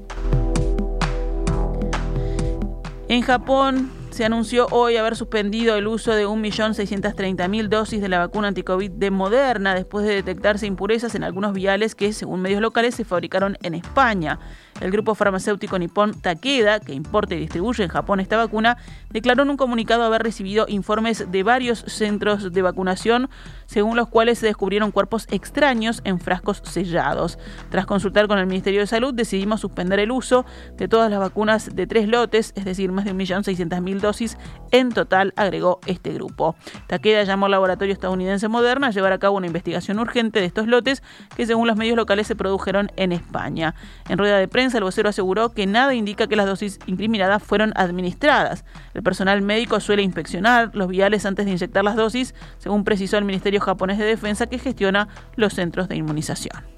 En 3.08 3.22
Japón 3.22 3.92
se 4.10 4.26
anunció 4.26 4.66
hoy 4.72 4.98
haber 4.98 5.16
suspendido 5.16 5.76
el 5.76 5.86
uso 5.86 6.14
de 6.14 6.26
1.630.000 6.26 7.68
dosis 7.68 8.02
de 8.02 8.10
la 8.10 8.18
vacuna 8.18 8.48
anticovid 8.48 8.90
de 8.90 9.12
Moderna 9.12 9.76
después 9.76 10.08
de 10.08 10.16
detectarse 10.16 10.66
impurezas 10.66 11.14
en 11.14 11.24
algunos 11.24 11.54
viales 11.54 11.94
que, 11.94 12.14
según 12.14 12.42
medios 12.42 12.62
locales, 12.62 12.96
se 12.96 13.06
fabricaron 13.06 13.58
en 13.62 13.76
España. 13.76 14.40
El 14.82 14.90
grupo 14.90 15.14
farmacéutico 15.14 15.78
nipón 15.78 16.20
Takeda, 16.20 16.80
que 16.80 16.94
importa 16.94 17.36
y 17.36 17.40
distribuye 17.40 17.84
en 17.84 17.90
Japón 17.90 18.20
esta 18.20 18.38
vacuna, 18.38 18.78
declaró 19.16 19.44
en 19.44 19.50
un 19.50 19.56
comunicado 19.56 20.04
haber 20.04 20.24
recibido 20.24 20.66
informes 20.68 21.32
de 21.32 21.42
varios 21.42 21.86
centros 21.88 22.52
de 22.52 22.62
vacunación, 22.62 23.30
según 23.66 23.96
los 23.96 24.10
cuales 24.10 24.40
se 24.40 24.48
descubrieron 24.48 24.92
cuerpos 24.92 25.26
extraños 25.32 26.02
en 26.04 26.20
frascos 26.20 26.62
sellados. 26.66 27.40
Tras 27.70 27.86
consultar 27.86 28.28
con 28.28 28.40
el 28.40 28.46
Ministerio 28.46 28.82
de 28.82 28.88
Salud, 28.88 29.14
decidimos 29.14 29.62
suspender 29.62 30.00
el 30.02 30.12
uso 30.12 30.46
de 30.76 30.90
todas 30.90 31.10
las 31.10 31.22
vacunas 31.22 31.74
de 31.74 31.88
tres 31.88 32.10
lotes, 32.10 32.52
es 32.58 32.66
decir, 32.66 32.92
más 32.92 33.06
de 33.06 33.16
1.600.000 33.16 34.02
dosis 34.02 34.38
en 34.72 34.90
total, 34.90 35.32
agregó 35.38 35.80
este 35.86 36.12
grupo. 36.12 36.58
Takeda 36.88 37.24
llamó 37.24 37.46
al 37.46 37.54
laboratorio 37.54 37.94
estadounidense 37.94 38.50
Moderna 38.50 38.88
a 38.88 38.92
llevar 38.92 39.14
a 39.14 39.18
cabo 39.18 39.38
una 39.38 39.48
investigación 39.48 39.98
urgente 39.98 40.42
de 40.42 40.46
estos 40.46 40.68
lotes 40.68 41.02
que, 41.38 41.46
según 41.46 41.68
los 41.68 41.78
medios 41.78 41.96
locales, 41.96 42.28
se 42.28 42.36
produjeron 42.36 42.92
en 42.98 43.14
España. 43.14 43.76
En 44.10 44.18
rueda 44.18 44.40
de 44.40 44.50
prensa, 44.50 44.80
el 44.80 44.84
vocero 44.84 45.08
aseguró 45.08 45.54
que 45.54 45.68
nada 45.68 45.94
indica 45.94 46.28
que 46.28 46.36
las 46.36 46.48
dosis 46.48 46.80
incriminadas 46.86 47.42
fueron 47.42 47.72
administradas. 47.78 48.66
Personal 49.06 49.42
médico 49.42 49.80
suele 49.80 50.02
inspeccionar 50.02 50.72
los 50.74 50.90
viales 50.90 51.26
antes 51.26 51.46
de 51.46 51.52
inyectar 51.54 51.86
las 51.86 51.96
dosis, 51.96 52.36
según 52.58 52.84
precisó 52.84 53.18
el 53.18 53.24
Ministerio 53.24 53.62
japonés 53.62 53.98
de 53.98 54.04
Defensa 54.04 54.48
que 54.48 54.60
gestiona 54.60 55.08
los 55.38 55.54
centros 55.54 55.88
de 55.88 55.96
inmunización. 55.96 56.75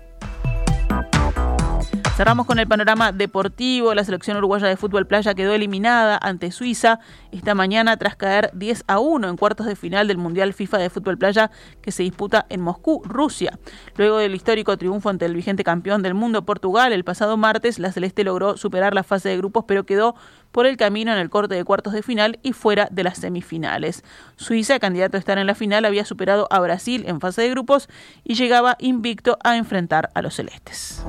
Cerramos 2.18 2.48
con 2.48 2.58
el 2.58 2.68
panorama 2.68 3.12
deportivo. 3.12 3.94
La 3.94 4.04
selección 4.04 4.38
uruguaya 4.38 4.68
de 4.68 4.76
fútbol 4.76 5.06
playa 5.06 5.36
quedó 5.36 5.54
eliminada 5.54 6.18
ante 6.20 6.50
Suiza 6.50 7.00
esta 7.32 7.54
mañana 7.54 7.96
tras 7.98 8.16
caer 8.16 8.50
10 8.56 8.86
a 8.88 8.98
1 8.98 9.30
en 9.30 9.38
cuartos 9.38 9.68
de 9.68 9.76
final 9.76 10.08
del 10.08 10.18
Mundial 10.18 10.52
FIFA 10.56 10.80
de 10.80 10.90
fútbol 10.90 11.20
playa 11.20 11.52
que 11.80 11.92
se 11.92 12.02
disputa 12.02 12.48
en 12.50 12.62
Moscú, 12.62 13.04
Rusia. 13.06 13.60
Luego 13.98 14.18
del 14.18 14.34
histórico 14.34 14.76
triunfo 14.80 15.10
ante 15.10 15.26
el 15.26 15.36
vigente 15.36 15.64
campeón 15.64 16.02
del 16.02 16.16
mundo 16.16 16.44
Portugal 16.44 16.92
el 16.92 17.04
pasado 17.04 17.38
martes, 17.38 17.78
la 17.78 17.92
celeste 17.92 18.24
logró 18.24 18.58
superar 18.58 18.96
la 18.96 19.04
fase 19.04 19.30
de 19.30 19.38
grupos 19.38 19.66
pero 19.68 19.86
quedó 19.86 20.16
por 20.52 20.66
el 20.66 20.76
camino 20.76 21.12
en 21.12 21.20
el 21.20 21.30
corte 21.30 21.54
de 21.54 21.64
cuartos 21.66 21.94
de 21.94 22.02
final 22.02 22.40
y 22.42 22.54
fuera 22.54 22.88
de 22.90 23.04
las 23.04 23.20
semifinales. 23.20 24.04
Suiza, 24.38 24.80
candidato 24.80 25.18
a 25.18 25.20
estar 25.20 25.38
en 25.38 25.46
la 25.46 25.54
final, 25.54 25.86
había 25.86 26.04
superado 26.04 26.48
a 26.50 26.60
Brasil 26.62 27.04
en 27.06 27.22
fase 27.22 27.44
de 27.44 27.52
grupos 27.52 27.88
y 28.24 28.34
llegaba 28.34 28.76
invicto 28.80 29.38
a 29.44 29.56
enfrentar 29.56 30.10
a 30.16 30.24
los 30.24 30.34
celestes. 30.34 31.06